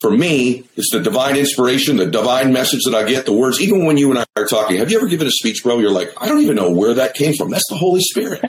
for 0.00 0.10
me, 0.10 0.64
it's 0.76 0.90
the 0.90 1.00
divine 1.00 1.36
inspiration, 1.36 1.96
the 1.96 2.06
divine 2.06 2.52
message 2.52 2.82
that 2.84 2.94
I 2.94 3.08
get, 3.08 3.24
the 3.24 3.32
words. 3.32 3.60
Even 3.60 3.86
when 3.86 3.96
you 3.96 4.10
and 4.10 4.18
I 4.18 4.24
are 4.36 4.46
talking, 4.46 4.78
have 4.78 4.90
you 4.90 4.98
ever 4.98 5.06
given 5.06 5.26
a 5.26 5.30
speech, 5.30 5.62
bro? 5.62 5.78
You're 5.78 5.92
like, 5.92 6.12
I 6.20 6.28
don't 6.28 6.40
even 6.40 6.56
know 6.56 6.70
where 6.70 6.94
that 6.94 7.14
came 7.14 7.34
from. 7.34 7.50
That's 7.50 7.68
the 7.70 7.76
Holy 7.76 8.00
Spirit, 8.00 8.44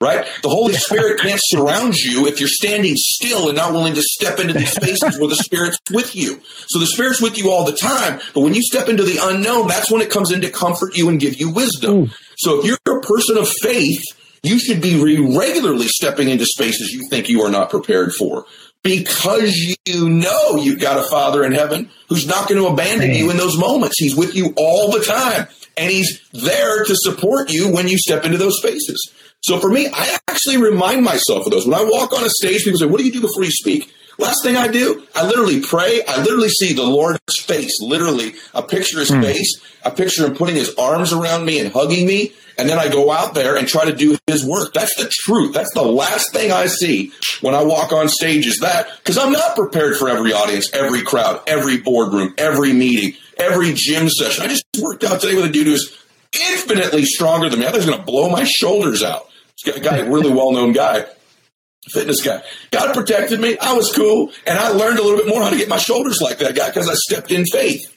right? 0.00 0.26
The 0.42 0.48
Holy 0.48 0.74
Spirit 0.74 1.20
can't 1.20 1.40
surround 1.42 1.96
you 1.96 2.26
if 2.26 2.40
you're 2.40 2.48
standing 2.48 2.94
still 2.96 3.48
and 3.48 3.56
not 3.56 3.72
willing 3.72 3.94
to 3.94 4.02
step 4.02 4.38
into 4.38 4.52
these 4.52 4.72
spaces 4.72 5.18
where 5.18 5.28
the 5.28 5.36
Spirit's 5.36 5.78
with 5.90 6.14
you. 6.14 6.40
So 6.68 6.78
the 6.78 6.86
Spirit's 6.86 7.20
with 7.20 7.38
you 7.38 7.50
all 7.50 7.64
the 7.64 7.76
time, 7.76 8.20
but 8.34 8.40
when 8.40 8.54
you 8.54 8.62
step 8.62 8.88
into 8.88 9.04
the 9.04 9.18
unknown, 9.20 9.68
that's 9.68 9.90
when 9.90 10.02
it 10.02 10.10
comes 10.10 10.32
in 10.32 10.42
to 10.42 10.50
comfort 10.50 10.96
you 10.96 11.08
and 11.08 11.18
give 11.18 11.40
you 11.40 11.50
wisdom. 11.50 12.06
Hmm. 12.06 12.12
So 12.36 12.60
if 12.60 12.66
you're 12.66 12.98
a 12.98 13.00
person 13.00 13.38
of 13.38 13.48
faith, 13.48 14.02
you 14.42 14.58
should 14.58 14.82
be 14.82 15.00
regularly 15.36 15.88
stepping 15.88 16.28
into 16.28 16.44
spaces 16.44 16.92
you 16.92 17.08
think 17.08 17.28
you 17.28 17.42
are 17.42 17.50
not 17.50 17.70
prepared 17.70 18.12
for 18.12 18.44
because 18.82 19.76
you 19.86 20.08
know 20.08 20.56
you've 20.56 20.78
got 20.78 20.98
a 20.98 21.08
father 21.08 21.42
in 21.42 21.50
heaven 21.50 21.90
who's 22.08 22.26
not 22.26 22.48
going 22.48 22.60
to 22.60 22.68
abandon 22.68 23.12
you 23.12 23.30
in 23.30 23.36
those 23.36 23.58
moments. 23.58 23.98
He's 23.98 24.14
with 24.14 24.36
you 24.36 24.52
all 24.56 24.92
the 24.92 25.02
time 25.02 25.48
and 25.76 25.90
he's 25.90 26.20
there 26.32 26.84
to 26.84 26.94
support 26.94 27.50
you 27.50 27.72
when 27.72 27.88
you 27.88 27.98
step 27.98 28.24
into 28.24 28.38
those 28.38 28.58
spaces. 28.58 29.12
So 29.46 29.60
for 29.60 29.70
me, 29.70 29.86
I 29.92 30.18
actually 30.26 30.56
remind 30.56 31.04
myself 31.04 31.46
of 31.46 31.52
those. 31.52 31.68
When 31.68 31.78
I 31.78 31.84
walk 31.84 32.12
on 32.12 32.24
a 32.24 32.28
stage, 32.28 32.64
people 32.64 32.80
say, 32.80 32.86
What 32.86 32.98
do 32.98 33.06
you 33.06 33.12
do 33.12 33.20
before 33.20 33.44
you 33.44 33.52
speak? 33.52 33.94
Last 34.18 34.42
thing 34.42 34.56
I 34.56 34.66
do, 34.66 35.06
I 35.14 35.24
literally 35.24 35.60
pray. 35.60 36.02
I 36.08 36.20
literally 36.20 36.48
see 36.48 36.72
the 36.72 36.82
Lord's 36.82 37.38
face, 37.38 37.80
literally 37.80 38.34
a 38.54 38.62
picture 38.62 38.96
of 38.96 39.06
his 39.06 39.16
mm. 39.16 39.22
face, 39.22 39.60
a 39.84 39.92
picture 39.92 40.24
of 40.24 40.30
him 40.32 40.36
putting 40.36 40.56
his 40.56 40.74
arms 40.74 41.12
around 41.12 41.44
me 41.44 41.60
and 41.60 41.72
hugging 41.72 42.08
me. 42.08 42.32
And 42.58 42.68
then 42.68 42.76
I 42.78 42.88
go 42.88 43.12
out 43.12 43.34
there 43.34 43.56
and 43.56 43.68
try 43.68 43.84
to 43.84 43.94
do 43.94 44.18
his 44.26 44.44
work. 44.44 44.72
That's 44.74 44.96
the 44.96 45.08
truth. 45.12 45.54
That's 45.54 45.72
the 45.74 45.82
last 45.82 46.32
thing 46.32 46.50
I 46.50 46.66
see 46.66 47.12
when 47.40 47.54
I 47.54 47.62
walk 47.62 47.92
on 47.92 48.08
stage 48.08 48.46
is 48.48 48.58
that 48.62 48.88
because 48.98 49.16
I'm 49.16 49.30
not 49.30 49.54
prepared 49.54 49.96
for 49.96 50.08
every 50.08 50.32
audience, 50.32 50.72
every 50.72 51.02
crowd, 51.02 51.40
every 51.46 51.76
boardroom, 51.76 52.34
every 52.36 52.72
meeting, 52.72 53.16
every 53.36 53.74
gym 53.74 54.08
session. 54.08 54.42
I 54.42 54.48
just 54.48 54.64
worked 54.82 55.04
out 55.04 55.20
today 55.20 55.36
with 55.36 55.44
a 55.44 55.50
dude 55.50 55.68
who's 55.68 55.96
infinitely 56.50 57.04
stronger 57.04 57.48
than 57.48 57.60
me. 57.60 57.66
I 57.66 57.68
thought 57.68 57.82
he 57.82 57.86
was 57.86 57.94
going 57.94 58.00
to 58.00 58.04
blow 58.04 58.28
my 58.28 58.44
shoulders 58.44 59.02
out. 59.02 59.25
This 59.64 59.78
guy, 59.78 60.00
really 60.00 60.32
well 60.32 60.52
known 60.52 60.72
guy 60.72 61.06
fitness 61.88 62.22
guy. 62.22 62.42
God 62.70 62.94
protected 62.94 63.40
me. 63.40 63.56
I 63.58 63.74
was 63.74 63.94
cool. 63.94 64.30
And 64.46 64.58
I 64.58 64.70
learned 64.70 64.98
a 64.98 65.02
little 65.02 65.18
bit 65.18 65.28
more 65.28 65.42
how 65.42 65.50
to 65.50 65.56
get 65.56 65.68
my 65.68 65.78
shoulders 65.78 66.20
like 66.20 66.38
that 66.38 66.54
guy 66.54 66.68
because 66.68 66.88
I 66.88 66.94
stepped 66.94 67.30
in 67.30 67.44
faith. 67.44 67.92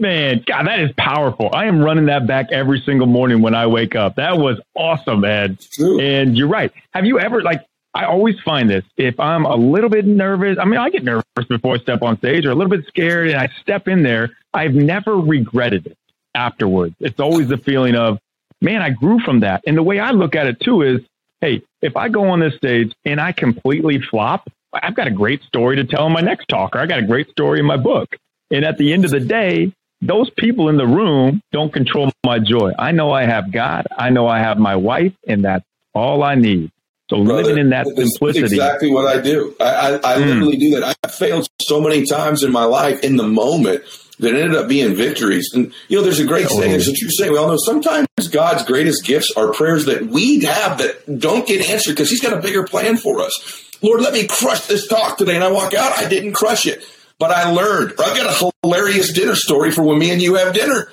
Man, 0.00 0.42
God, 0.46 0.66
that 0.66 0.80
is 0.80 0.90
powerful. 0.96 1.50
I 1.52 1.66
am 1.66 1.80
running 1.80 2.06
that 2.06 2.26
back 2.26 2.46
every 2.50 2.82
single 2.84 3.06
morning 3.06 3.42
when 3.42 3.54
I 3.54 3.66
wake 3.66 3.94
up. 3.94 4.16
That 4.16 4.38
was 4.38 4.58
awesome, 4.74 5.24
Ed. 5.24 5.58
And 5.78 6.36
you're 6.36 6.48
right. 6.48 6.72
Have 6.92 7.04
you 7.04 7.20
ever, 7.20 7.42
like, 7.42 7.64
I 7.94 8.06
always 8.06 8.36
find 8.40 8.70
this 8.70 8.84
if 8.96 9.20
I'm 9.20 9.44
a 9.44 9.54
little 9.54 9.90
bit 9.90 10.06
nervous, 10.06 10.56
I 10.58 10.64
mean, 10.64 10.80
I 10.80 10.88
get 10.88 11.04
nervous 11.04 11.24
before 11.48 11.74
I 11.74 11.78
step 11.78 12.02
on 12.02 12.16
stage 12.18 12.46
or 12.46 12.50
a 12.50 12.54
little 12.54 12.70
bit 12.70 12.86
scared 12.86 13.28
and 13.28 13.38
I 13.38 13.48
step 13.60 13.86
in 13.86 14.02
there, 14.02 14.30
I've 14.54 14.74
never 14.74 15.14
regretted 15.14 15.86
it 15.86 15.98
afterwards. 16.34 16.96
It's 16.98 17.20
always 17.20 17.48
the 17.48 17.58
feeling 17.58 17.94
of, 17.94 18.18
man, 18.62 18.80
I 18.80 18.90
grew 18.90 19.18
from 19.20 19.40
that. 19.40 19.62
And 19.66 19.76
the 19.76 19.82
way 19.82 19.98
I 19.98 20.12
look 20.12 20.34
at 20.34 20.46
it 20.46 20.60
too 20.60 20.82
is 20.82 21.00
hey, 21.42 21.60
if 21.82 21.96
I 21.96 22.08
go 22.08 22.28
on 22.28 22.40
this 22.40 22.54
stage 22.54 22.92
and 23.04 23.20
I 23.20 23.32
completely 23.32 24.00
flop, 24.00 24.48
I've 24.72 24.94
got 24.94 25.08
a 25.08 25.10
great 25.10 25.42
story 25.42 25.76
to 25.76 25.84
tell 25.84 26.06
in 26.06 26.12
my 26.12 26.20
next 26.20 26.46
talk, 26.48 26.74
or 26.74 26.78
I 26.78 26.86
got 26.86 27.00
a 27.00 27.06
great 27.06 27.28
story 27.30 27.58
in 27.58 27.66
my 27.66 27.76
book. 27.76 28.16
And 28.50 28.64
at 28.64 28.78
the 28.78 28.92
end 28.92 29.04
of 29.04 29.10
the 29.10 29.20
day, 29.20 29.72
those 30.00 30.30
people 30.30 30.68
in 30.68 30.76
the 30.76 30.86
room 30.86 31.42
don't 31.52 31.72
control 31.72 32.10
my 32.24 32.38
joy. 32.38 32.72
I 32.78 32.92
know 32.92 33.12
I 33.12 33.24
have 33.24 33.52
God. 33.52 33.86
I 33.98 34.10
know 34.10 34.26
I 34.26 34.38
have 34.38 34.58
my 34.58 34.76
wife, 34.76 35.12
and 35.26 35.44
that's 35.44 35.64
all 35.94 36.22
I 36.22 36.36
need. 36.36 36.70
So 37.12 37.22
Brother, 37.24 37.42
living 37.42 37.58
in 37.58 37.70
that 37.70 37.86
simplicity. 37.86 38.40
exactly 38.40 38.90
what 38.90 39.06
I 39.06 39.20
do. 39.20 39.54
I, 39.60 39.64
I, 39.64 40.14
I 40.14 40.16
mm. 40.16 40.26
literally 40.28 40.56
do 40.56 40.80
that. 40.80 40.96
I 41.04 41.08
failed 41.08 41.46
so 41.60 41.78
many 41.78 42.06
times 42.06 42.42
in 42.42 42.50
my 42.50 42.64
life 42.64 43.04
in 43.04 43.16
the 43.16 43.26
moment 43.26 43.82
that 44.18 44.34
ended 44.34 44.54
up 44.54 44.66
being 44.66 44.94
victories. 44.94 45.50
And, 45.52 45.74
you 45.88 45.98
know, 45.98 46.02
there's 46.02 46.20
a 46.20 46.24
great 46.26 46.48
saying, 46.48 46.70
there's 46.70 46.88
a 46.88 46.94
true 46.94 47.10
saying. 47.10 47.32
We 47.32 47.36
all 47.36 47.48
know 47.48 47.58
sometimes 47.58 48.06
God's 48.30 48.64
greatest 48.64 49.04
gifts 49.04 49.30
are 49.36 49.52
prayers 49.52 49.84
that 49.84 50.06
we 50.06 50.40
have 50.44 50.78
that 50.78 51.20
don't 51.20 51.46
get 51.46 51.68
answered 51.68 51.96
because 51.96 52.08
He's 52.08 52.22
got 52.22 52.32
a 52.32 52.40
bigger 52.40 52.64
plan 52.64 52.96
for 52.96 53.20
us. 53.20 53.68
Lord, 53.82 54.00
let 54.00 54.14
me 54.14 54.26
crush 54.26 54.62
this 54.62 54.88
talk 54.88 55.18
today. 55.18 55.34
And 55.34 55.44
I 55.44 55.52
walk 55.52 55.74
out, 55.74 55.98
I 55.98 56.08
didn't 56.08 56.32
crush 56.32 56.64
it, 56.64 56.82
but 57.18 57.30
I 57.30 57.50
learned. 57.50 57.90
I've 57.98 58.16
got 58.16 58.42
a 58.42 58.52
hilarious 58.62 59.12
dinner 59.12 59.34
story 59.34 59.70
for 59.70 59.82
when 59.82 59.98
me 59.98 60.12
and 60.12 60.22
you 60.22 60.36
have 60.36 60.54
dinner. 60.54 60.88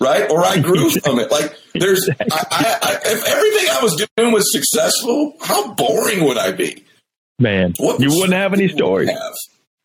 Right. 0.00 0.30
Or 0.30 0.44
I 0.44 0.58
grew 0.58 0.90
from 1.04 1.18
it. 1.18 1.30
Like 1.30 1.56
there's, 1.74 2.08
I, 2.08 2.14
I, 2.30 2.78
I, 2.82 2.98
if 3.04 3.26
everything 3.26 3.68
I 3.70 3.80
was 3.82 4.06
doing 4.16 4.32
was 4.32 4.52
successful, 4.52 5.34
how 5.40 5.74
boring 5.74 6.24
would 6.24 6.38
I 6.38 6.52
be? 6.52 6.84
Man, 7.38 7.74
what 7.78 8.00
you 8.00 8.10
wouldn't 8.10 8.32
have 8.32 8.54
any 8.54 8.68
stories. 8.68 9.10
Have? 9.10 9.34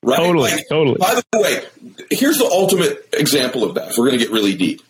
Right? 0.04 0.18
Totally, 0.18 0.52
like, 0.52 0.68
totally. 0.70 0.98
By 0.98 1.22
the 1.32 1.40
way, 1.40 1.64
here's 2.10 2.38
the 2.38 2.46
ultimate 2.46 3.08
example 3.14 3.64
of 3.64 3.76
that. 3.76 3.92
If 3.92 3.98
we're 3.98 4.08
going 4.08 4.18
to 4.18 4.26
get 4.26 4.34
really 4.34 4.56
deep. 4.56 4.82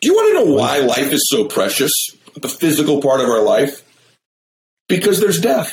Do 0.00 0.08
you 0.08 0.14
want 0.14 0.28
to 0.36 0.44
know 0.44 0.54
why 0.54 0.78
life 0.78 1.12
is 1.12 1.26
so 1.28 1.46
precious, 1.46 1.92
the 2.34 2.48
physical 2.48 3.00
part 3.00 3.20
of 3.20 3.28
our 3.28 3.42
life? 3.42 3.82
Because 4.88 5.20
there's 5.20 5.40
death. 5.40 5.72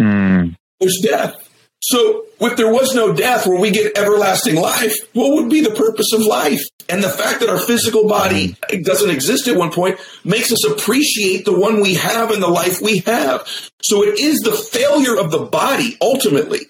Mm. 0.00 0.56
There's 0.80 0.98
death. 1.02 1.47
So, 1.80 2.26
if 2.40 2.56
there 2.56 2.72
was 2.72 2.94
no 2.94 3.12
death 3.12 3.46
where 3.46 3.60
we 3.60 3.70
get 3.70 3.96
everlasting 3.96 4.56
life, 4.56 4.94
what 5.12 5.34
would 5.34 5.48
be 5.48 5.60
the 5.60 5.70
purpose 5.70 6.12
of 6.12 6.22
life? 6.22 6.62
And 6.88 7.02
the 7.02 7.08
fact 7.08 7.40
that 7.40 7.48
our 7.48 7.58
physical 7.58 8.08
body 8.08 8.56
doesn't 8.82 9.10
exist 9.10 9.46
at 9.46 9.56
one 9.56 9.70
point 9.70 9.98
makes 10.24 10.50
us 10.50 10.64
appreciate 10.64 11.44
the 11.44 11.58
one 11.58 11.80
we 11.80 11.94
have 11.94 12.30
and 12.30 12.42
the 12.42 12.48
life 12.48 12.80
we 12.82 12.98
have. 12.98 13.46
So, 13.80 14.02
it 14.02 14.18
is 14.18 14.40
the 14.40 14.52
failure 14.52 15.16
of 15.16 15.30
the 15.30 15.44
body 15.44 15.96
ultimately. 16.00 16.60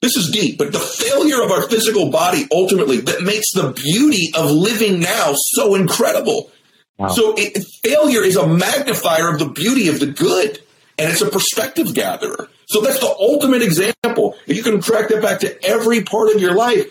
This 0.00 0.16
is 0.16 0.30
deep, 0.30 0.58
but 0.58 0.72
the 0.72 0.78
failure 0.78 1.42
of 1.42 1.50
our 1.50 1.68
physical 1.68 2.10
body 2.10 2.46
ultimately 2.50 3.00
that 3.00 3.22
makes 3.22 3.52
the 3.52 3.72
beauty 3.72 4.32
of 4.34 4.50
living 4.50 5.00
now 5.00 5.34
so 5.36 5.74
incredible. 5.74 6.50
Wow. 6.96 7.08
So, 7.08 7.34
it, 7.36 7.62
failure 7.84 8.22
is 8.22 8.36
a 8.36 8.46
magnifier 8.46 9.28
of 9.30 9.38
the 9.38 9.48
beauty 9.48 9.88
of 9.88 10.00
the 10.00 10.06
good, 10.06 10.60
and 10.98 11.12
it's 11.12 11.20
a 11.20 11.28
perspective 11.28 11.94
gatherer. 11.94 12.48
So 12.66 12.80
that's 12.80 12.98
the 13.00 13.06
ultimate 13.06 13.62
example. 13.62 14.36
If 14.46 14.56
you 14.56 14.62
can 14.62 14.80
track 14.80 15.08
that 15.08 15.22
back 15.22 15.40
to 15.40 15.64
every 15.64 16.02
part 16.02 16.34
of 16.34 16.40
your 16.40 16.54
life, 16.54 16.84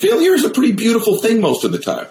failure 0.00 0.34
is 0.34 0.44
a 0.44 0.50
pretty 0.50 0.72
beautiful 0.72 1.18
thing 1.18 1.40
most 1.40 1.64
of 1.64 1.72
the 1.72 1.78
time. 1.78 2.08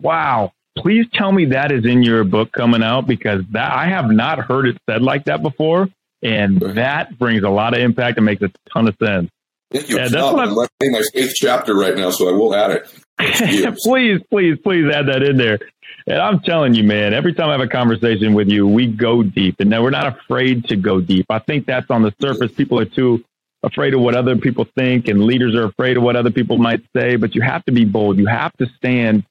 Wow. 0.00 0.52
Please 0.76 1.06
tell 1.14 1.30
me 1.30 1.46
that 1.46 1.70
is 1.70 1.86
in 1.86 2.02
your 2.02 2.24
book 2.24 2.50
coming 2.50 2.82
out 2.82 3.06
because 3.06 3.42
that 3.52 3.72
I 3.72 3.86
have 3.86 4.10
not 4.10 4.40
heard 4.40 4.66
it 4.66 4.76
said 4.90 5.02
like 5.02 5.24
that 5.26 5.40
before. 5.42 5.88
And 6.22 6.58
that 6.60 7.16
brings 7.18 7.42
a 7.44 7.50
lot 7.50 7.74
of 7.74 7.80
impact 7.80 8.16
and 8.16 8.26
makes 8.26 8.42
a 8.42 8.50
ton 8.72 8.88
of 8.88 8.96
sense. 9.00 9.30
Thank 9.70 9.88
you. 9.88 9.96
Yeah, 9.96 10.08
that's 10.08 10.32
what 10.32 10.48
I'm 10.48 10.56
writing 10.56 10.92
my 10.92 11.02
eighth 11.14 11.34
chapter 11.34 11.74
right 11.74 11.96
now, 11.96 12.10
so 12.10 12.28
I 12.28 12.32
will 12.32 12.54
add 12.54 12.70
it. 12.70 13.76
please, 13.82 14.20
please, 14.30 14.58
please 14.62 14.90
add 14.92 15.06
that 15.06 15.22
in 15.22 15.36
there. 15.36 15.58
And 16.06 16.18
I'm 16.18 16.40
telling 16.40 16.74
you, 16.74 16.84
man, 16.84 17.14
every 17.14 17.32
time 17.32 17.48
I 17.48 17.52
have 17.52 17.60
a 17.62 17.68
conversation 17.68 18.34
with 18.34 18.48
you, 18.48 18.66
we 18.66 18.86
go 18.86 19.22
deep. 19.22 19.56
And 19.60 19.70
now 19.70 19.82
we're 19.82 19.90
not 19.90 20.06
afraid 20.06 20.66
to 20.66 20.76
go 20.76 21.00
deep. 21.00 21.26
I 21.30 21.38
think 21.38 21.66
that's 21.66 21.90
on 21.90 22.02
the 22.02 22.14
surface. 22.20 22.52
People 22.52 22.78
are 22.78 22.84
too 22.84 23.24
afraid 23.62 23.94
of 23.94 24.00
what 24.00 24.14
other 24.14 24.36
people 24.36 24.66
think, 24.76 25.08
and 25.08 25.24
leaders 25.24 25.54
are 25.54 25.64
afraid 25.64 25.96
of 25.96 26.02
what 26.02 26.16
other 26.16 26.30
people 26.30 26.58
might 26.58 26.82
say. 26.94 27.16
But 27.16 27.34
you 27.34 27.40
have 27.40 27.64
to 27.64 27.72
be 27.72 27.86
bold. 27.86 28.18
You 28.18 28.26
have 28.26 28.52
to 28.58 28.66
stand 28.76 29.24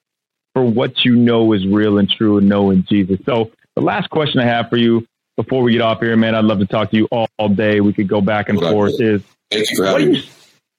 for 0.54 0.64
what 0.64 1.06
you 1.06 1.16
know 1.16 1.54
is 1.54 1.66
real 1.68 2.00
and 2.00 2.10
true 2.10 2.38
and 2.40 2.50
know 2.50 2.72
in 2.72 2.86
Jesus. 2.86 3.20
So, 3.26 3.52
the 3.76 3.82
last 3.82 4.10
question 4.10 4.40
I 4.40 4.46
have 4.46 4.70
for 4.70 4.78
you 4.78 5.06
before 5.36 5.64
we 5.64 5.74
get 5.74 5.82
off 5.82 6.00
here, 6.00 6.16
man, 6.16 6.36
I'd 6.36 6.46
love 6.46 6.60
to 6.60 6.66
talk 6.66 6.92
to 6.92 6.98
you 6.98 7.08
all, 7.12 7.28
all 7.40 7.50
day. 7.50 7.82
We 7.82 7.94
could 7.94 8.08
go 8.08 8.22
back 8.22 8.50
and 8.50 8.60
forth. 8.60 9.00
Is 9.00 9.24
thank 9.52 9.70
you 9.70 9.78
for 9.78 9.86
having 9.86 10.12
me. 10.12 10.30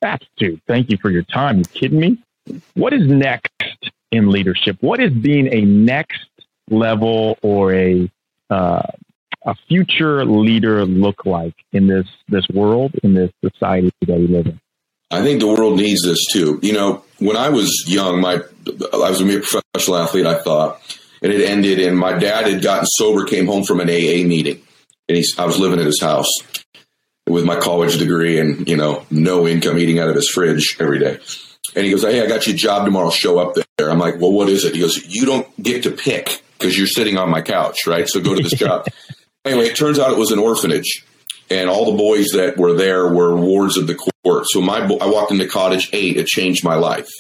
That's 0.01 0.27
dude. 0.37 0.61
Thank 0.67 0.91
you 0.91 0.97
for 0.97 1.11
your 1.11 1.23
time. 1.23 1.59
You 1.59 1.65
kidding 1.65 1.99
me? 1.99 2.19
What 2.75 2.93
is 2.93 3.07
next 3.09 3.51
in 4.11 4.31
leadership? 4.31 4.77
What 4.81 5.01
is 5.01 5.13
being 5.13 5.53
a 5.53 5.63
next 5.63 6.27
level 6.71 7.39
or 7.43 7.75
a 7.75 8.11
uh, 8.51 8.83
a 9.47 9.55
future 9.69 10.25
leader 10.25 10.85
look 10.85 11.27
like 11.27 11.55
in 11.73 11.87
this 11.87 12.07
this 12.29 12.49
world 12.49 12.93
in 13.03 13.15
this 13.15 13.31
society 13.45 13.91
that 14.07 14.19
we 14.19 14.27
live 14.27 14.47
in? 14.47 14.61
I 15.11 15.23
think 15.23 15.41
the 15.41 15.47
world 15.47 15.77
needs 15.77 16.03
this 16.03 16.25
too. 16.33 16.59
You 16.63 16.73
know, 16.73 17.05
when 17.19 17.37
I 17.37 17.51
was 17.51 17.85
young, 17.87 18.21
my 18.21 18.41
I 18.93 18.97
was 19.11 19.21
a 19.21 19.25
professional 19.25 19.99
athlete. 19.99 20.27
I 20.27 20.41
thought, 20.41 20.81
and 21.23 21.33
it 21.33 21.49
ended. 21.49 21.79
And 21.81 21.99
my 21.99 22.19
dad 22.19 22.47
had 22.47 22.63
gotten 22.63 22.87
sober, 22.87 23.25
came 23.25 23.47
home 23.47 23.65
from 23.65 23.81
an 23.81 23.89
AA 23.89 24.27
meeting, 24.27 24.63
and 25.09 25.17
he's 25.17 25.39
I 25.39 25.45
was 25.45 25.59
living 25.59 25.79
at 25.79 25.87
his 25.87 26.01
house 26.01 26.31
with 27.29 27.45
my 27.45 27.59
college 27.59 27.99
degree 27.99 28.39
and 28.39 28.69
you 28.69 28.77
know 28.77 29.05
no 29.11 29.47
income, 29.47 29.79
eating 29.79 29.99
out 29.99 30.09
of 30.09 30.17
his 30.17 30.29
fridge 30.29 30.77
every 30.81 30.99
day. 30.99 31.19
And 31.75 31.85
he 31.85 31.91
goes, 31.91 32.03
Hey, 32.03 32.23
I 32.23 32.27
got 32.27 32.47
you 32.47 32.55
a 32.55 32.57
job 32.57 32.85
tomorrow. 32.85 33.11
Show 33.11 33.39
up 33.39 33.57
there. 33.77 33.91
I'm 33.91 33.99
like, 33.99 34.21
Well, 34.21 34.33
what 34.33 34.49
is 34.49 34.65
it? 34.65 34.75
He 34.75 34.81
goes, 34.81 35.05
You 35.07 35.25
don't 35.25 35.63
get 35.63 35.85
to 35.85 35.91
pick 35.91 36.43
because 36.59 36.77
you're 36.77 36.87
sitting 36.87 37.19
on 37.19 37.31
my 37.31 37.43
couch, 37.43 37.87
right? 37.87 38.09
So 38.09 38.21
go 38.21 38.35
to 38.35 38.43
this 38.43 38.55
job. 38.55 38.87
Anyway, 39.47 39.67
it 39.67 39.77
turns 39.77 39.99
out 39.99 40.11
it 40.11 40.17
was 40.17 40.33
an 40.33 40.39
orphanage. 40.39 41.05
And 41.51 41.69
all 41.69 41.93
the 41.93 41.99
boys 41.99 42.29
that 42.29 42.57
were 42.57 42.73
there 42.73 43.13
were 43.13 43.37
wards 43.37 43.77
of 43.77 43.87
the 43.87 43.95
court. 43.95 44.47
So 44.47 44.63
my, 44.63 44.79
I 44.79 45.07
walked 45.07 45.33
into 45.33 45.47
cottage 45.47 45.91
eight. 45.93 46.17
It 46.17 46.27
changed 46.27 46.65
my 46.65 46.77
life. 46.77 47.11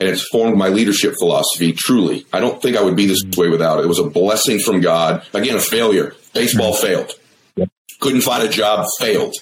And 0.00 0.08
it's 0.08 0.26
formed 0.28 0.56
my 0.56 0.68
leadership 0.68 1.16
philosophy, 1.18 1.74
truly. 1.74 2.24
I 2.32 2.40
don't 2.40 2.62
think 2.62 2.78
I 2.78 2.82
would 2.82 2.96
be 2.96 3.04
this 3.04 3.20
way 3.36 3.50
without 3.50 3.80
it. 3.80 3.84
It 3.84 3.88
was 3.88 3.98
a 3.98 4.08
blessing 4.08 4.60
from 4.60 4.80
God. 4.80 5.26
Again, 5.34 5.54
a 5.54 5.60
failure. 5.60 6.14
Baseball 6.32 6.72
mm-hmm. 6.72 6.86
failed. 6.86 7.68
Couldn't 8.00 8.22
find 8.22 8.42
a 8.42 8.48
job, 8.48 8.86
failed 8.98 9.34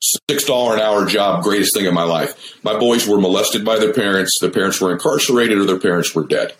six 0.00 0.44
dollar 0.44 0.74
an 0.74 0.80
hour 0.80 1.06
job, 1.06 1.42
greatest 1.42 1.74
thing 1.74 1.86
in 1.86 1.94
my 1.94 2.04
life. 2.04 2.56
My 2.62 2.78
boys 2.78 3.06
were 3.06 3.20
molested 3.20 3.64
by 3.64 3.78
their 3.78 3.92
parents. 3.92 4.36
Their 4.40 4.50
parents 4.50 4.80
were 4.80 4.92
incarcerated 4.92 5.58
or 5.58 5.64
their 5.64 5.78
parents 5.78 6.14
were 6.14 6.26
dead. 6.26 6.54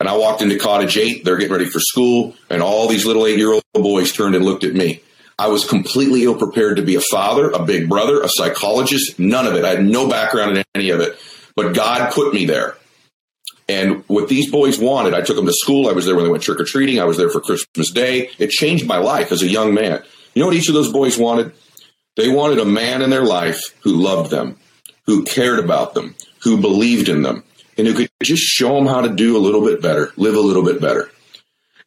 And 0.00 0.08
I 0.08 0.16
walked 0.16 0.42
into 0.42 0.58
cottage 0.58 0.96
eight. 0.96 1.24
They're 1.24 1.36
getting 1.36 1.52
ready 1.52 1.66
for 1.66 1.80
school, 1.80 2.34
and 2.50 2.62
all 2.62 2.88
these 2.88 3.06
little 3.06 3.26
eight 3.26 3.38
year 3.38 3.52
old 3.52 3.62
boys 3.74 4.12
turned 4.12 4.34
and 4.34 4.44
looked 4.44 4.64
at 4.64 4.74
me. 4.74 5.00
I 5.38 5.48
was 5.48 5.68
completely 5.68 6.22
ill 6.24 6.36
prepared 6.36 6.76
to 6.76 6.82
be 6.82 6.94
a 6.94 7.00
father, 7.00 7.50
a 7.50 7.64
big 7.64 7.88
brother, 7.88 8.22
a 8.22 8.28
psychologist. 8.28 9.18
None 9.18 9.46
of 9.46 9.54
it. 9.54 9.64
I 9.64 9.70
had 9.70 9.84
no 9.84 10.08
background 10.08 10.56
in 10.56 10.64
any 10.74 10.90
of 10.90 11.00
it. 11.00 11.18
But 11.56 11.74
God 11.74 12.12
put 12.12 12.32
me 12.32 12.46
there. 12.46 12.76
And 13.68 14.04
what 14.06 14.28
these 14.28 14.50
boys 14.50 14.78
wanted, 14.78 15.14
I 15.14 15.22
took 15.22 15.36
them 15.36 15.46
to 15.46 15.52
school. 15.52 15.88
I 15.88 15.92
was 15.92 16.04
there 16.04 16.14
when 16.14 16.24
they 16.24 16.30
went 16.30 16.42
trick 16.42 16.60
or 16.60 16.64
treating. 16.64 17.00
I 17.00 17.04
was 17.04 17.16
there 17.16 17.30
for 17.30 17.40
Christmas 17.40 17.90
Day. 17.90 18.30
It 18.38 18.50
changed 18.50 18.86
my 18.86 18.98
life 18.98 19.32
as 19.32 19.42
a 19.42 19.48
young 19.48 19.74
man. 19.74 20.02
You 20.34 20.40
know 20.40 20.46
what 20.46 20.56
each 20.56 20.68
of 20.68 20.74
those 20.74 20.92
boys 20.92 21.16
wanted? 21.16 21.52
They 22.16 22.28
wanted 22.28 22.58
a 22.58 22.64
man 22.64 23.02
in 23.02 23.10
their 23.10 23.24
life 23.24 23.74
who 23.82 23.92
loved 23.92 24.30
them, 24.30 24.56
who 25.06 25.24
cared 25.24 25.58
about 25.58 25.94
them, 25.94 26.14
who 26.42 26.60
believed 26.60 27.08
in 27.08 27.22
them, 27.22 27.42
and 27.76 27.86
who 27.86 27.94
could 27.94 28.10
just 28.22 28.42
show 28.42 28.74
them 28.76 28.86
how 28.86 29.00
to 29.00 29.14
do 29.14 29.36
a 29.36 29.38
little 29.38 29.64
bit 29.64 29.82
better, 29.82 30.12
live 30.16 30.36
a 30.36 30.40
little 30.40 30.64
bit 30.64 30.80
better. 30.80 31.10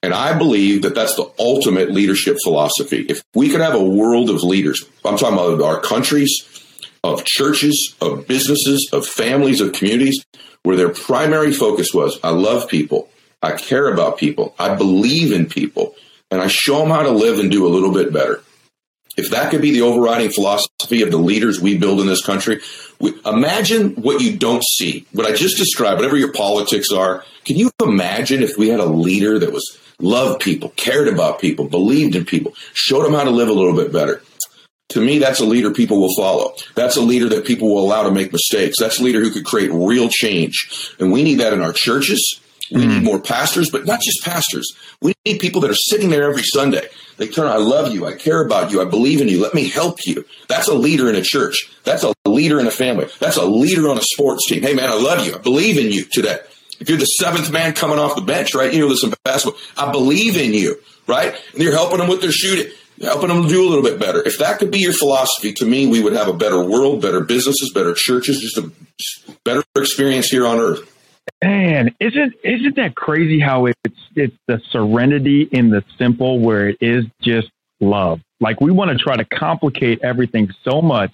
And 0.03 0.13
I 0.13 0.37
believe 0.37 0.83
that 0.83 0.95
that's 0.95 1.15
the 1.15 1.31
ultimate 1.39 1.91
leadership 1.91 2.37
philosophy. 2.43 3.05
If 3.09 3.23
we 3.33 3.49
could 3.49 3.61
have 3.61 3.73
a 3.73 3.83
world 3.83 4.29
of 4.29 4.43
leaders, 4.43 4.85
I'm 5.03 5.17
talking 5.17 5.37
about 5.37 5.61
our 5.61 5.79
countries, 5.79 6.29
of 7.03 7.25
churches, 7.25 7.95
of 8.01 8.27
businesses, 8.27 8.89
of 8.93 9.07
families, 9.07 9.61
of 9.61 9.73
communities, 9.73 10.23
where 10.63 10.75
their 10.75 10.89
primary 10.89 11.53
focus 11.53 11.93
was 11.93 12.19
I 12.23 12.29
love 12.29 12.67
people, 12.67 13.09
I 13.41 13.53
care 13.53 13.91
about 13.91 14.17
people, 14.17 14.53
I 14.59 14.75
believe 14.75 15.31
in 15.31 15.47
people, 15.47 15.95
and 16.29 16.41
I 16.41 16.47
show 16.47 16.79
them 16.79 16.89
how 16.89 17.03
to 17.03 17.11
live 17.11 17.39
and 17.39 17.49
do 17.49 17.65
a 17.65 17.69
little 17.69 17.93
bit 17.93 18.11
better. 18.11 18.43
If 19.17 19.31
that 19.31 19.49
could 19.49 19.61
be 19.61 19.71
the 19.71 19.81
overriding 19.81 20.29
philosophy 20.29 21.01
of 21.01 21.09
the 21.09 21.17
leaders 21.17 21.59
we 21.59 21.77
build 21.77 21.99
in 21.99 22.07
this 22.07 22.23
country, 22.23 22.61
we, 22.99 23.19
imagine 23.25 23.95
what 23.95 24.21
you 24.21 24.37
don't 24.37 24.63
see. 24.63 25.07
What 25.11 25.25
I 25.25 25.33
just 25.33 25.57
described, 25.57 25.97
whatever 25.97 26.17
your 26.17 26.31
politics 26.31 26.91
are, 26.91 27.23
can 27.43 27.57
you 27.57 27.71
imagine 27.81 28.43
if 28.43 28.57
we 28.57 28.69
had 28.69 28.79
a 28.79 28.85
leader 28.85 29.39
that 29.39 29.51
was 29.51 29.77
loved 29.99 30.41
people, 30.41 30.69
cared 30.75 31.07
about 31.07 31.41
people, 31.41 31.67
believed 31.67 32.15
in 32.15 32.25
people, 32.25 32.53
showed 32.73 33.05
them 33.05 33.13
how 33.13 33.23
to 33.23 33.31
live 33.31 33.49
a 33.49 33.53
little 33.53 33.75
bit 33.75 33.91
better? 33.91 34.21
To 34.89 35.01
me, 35.01 35.17
that's 35.17 35.41
a 35.41 35.45
leader 35.45 35.71
people 35.71 35.99
will 35.99 36.15
follow. 36.15 36.53
That's 36.75 36.95
a 36.95 37.01
leader 37.01 37.27
that 37.29 37.45
people 37.45 37.73
will 37.73 37.83
allow 37.83 38.03
to 38.03 38.11
make 38.11 38.31
mistakes. 38.31 38.75
That's 38.79 38.99
a 38.99 39.03
leader 39.03 39.19
who 39.19 39.31
could 39.31 39.45
create 39.45 39.71
real 39.73 40.09
change. 40.09 40.93
And 40.99 41.11
we 41.11 41.23
need 41.23 41.39
that 41.39 41.53
in 41.53 41.61
our 41.61 41.73
churches. 41.73 42.39
We 42.71 42.83
mm. 42.83 42.87
need 42.87 43.03
more 43.03 43.19
pastors, 43.19 43.69
but 43.69 43.85
not 43.85 44.01
just 44.01 44.23
pastors. 44.23 44.75
We 45.01 45.13
need 45.25 45.39
people 45.39 45.61
that 45.61 45.71
are 45.71 45.75
sitting 45.75 46.09
there 46.09 46.29
every 46.29 46.43
Sunday. 46.43 46.87
They 47.17 47.27
turn, 47.27 47.47
I 47.47 47.57
love 47.57 47.93
you. 47.93 48.05
I 48.05 48.13
care 48.13 48.45
about 48.45 48.71
you. 48.71 48.81
I 48.81 48.85
believe 48.85 49.21
in 49.21 49.27
you. 49.27 49.41
Let 49.41 49.53
me 49.53 49.69
help 49.69 50.05
you. 50.05 50.25
That's 50.47 50.67
a 50.67 50.73
leader 50.73 51.09
in 51.09 51.15
a 51.15 51.21
church. 51.21 51.69
That's 51.83 52.03
a 52.03 52.13
leader 52.25 52.59
in 52.59 52.67
a 52.67 52.71
family. 52.71 53.07
That's 53.19 53.37
a 53.37 53.45
leader 53.45 53.89
on 53.89 53.97
a 53.97 54.03
sports 54.03 54.47
team. 54.47 54.61
Hey, 54.61 54.73
man, 54.73 54.89
I 54.89 54.95
love 54.95 55.25
you. 55.25 55.35
I 55.35 55.39
believe 55.39 55.77
in 55.77 55.91
you 55.91 56.05
today. 56.05 56.39
If 56.79 56.89
you're 56.89 56.99
the 56.99 57.05
seventh 57.05 57.51
man 57.51 57.73
coming 57.73 57.97
off 57.97 58.15
the 58.15 58.21
bench, 58.21 58.53
right? 58.53 58.71
You 58.71 58.81
know, 58.81 58.87
listen, 58.87 59.13
basketball. 59.23 59.59
I 59.75 59.91
believe 59.91 60.37
in 60.37 60.53
you, 60.53 60.79
right? 61.07 61.35
And 61.53 61.63
you're 61.63 61.73
helping 61.73 61.97
them 61.97 62.07
with 62.07 62.21
their 62.21 62.31
shooting, 62.31 62.71
helping 63.01 63.29
them 63.29 63.47
do 63.47 63.67
a 63.67 63.69
little 63.69 63.83
bit 63.83 63.99
better. 63.99 64.21
If 64.23 64.37
that 64.37 64.59
could 64.59 64.69
be 64.69 64.79
your 64.79 64.93
philosophy, 64.93 65.53
to 65.53 65.65
me, 65.65 65.87
we 65.87 66.03
would 66.03 66.13
have 66.13 66.27
a 66.27 66.33
better 66.33 66.63
world, 66.63 67.01
better 67.01 67.21
businesses, 67.21 67.71
better 67.73 67.95
churches, 67.97 68.41
just 68.41 68.57
a 68.57 68.71
better 69.43 69.63
experience 69.75 70.27
here 70.27 70.45
on 70.45 70.59
earth. 70.59 70.93
Man, 71.43 71.95
isn't 71.99 72.33
isn't 72.43 72.75
that 72.77 72.95
crazy 72.95 73.39
how 73.39 73.67
it's 73.67 73.99
it's 74.15 74.35
the 74.47 74.61
serenity 74.71 75.43
in 75.51 75.69
the 75.69 75.83
simple 75.97 76.39
where 76.39 76.69
it 76.69 76.77
is 76.81 77.05
just 77.21 77.49
love. 77.79 78.21
Like 78.39 78.59
we 78.59 78.71
want 78.71 78.91
to 78.91 78.97
try 78.97 79.15
to 79.15 79.25
complicate 79.25 80.01
everything 80.03 80.49
so 80.63 80.81
much, 80.81 81.11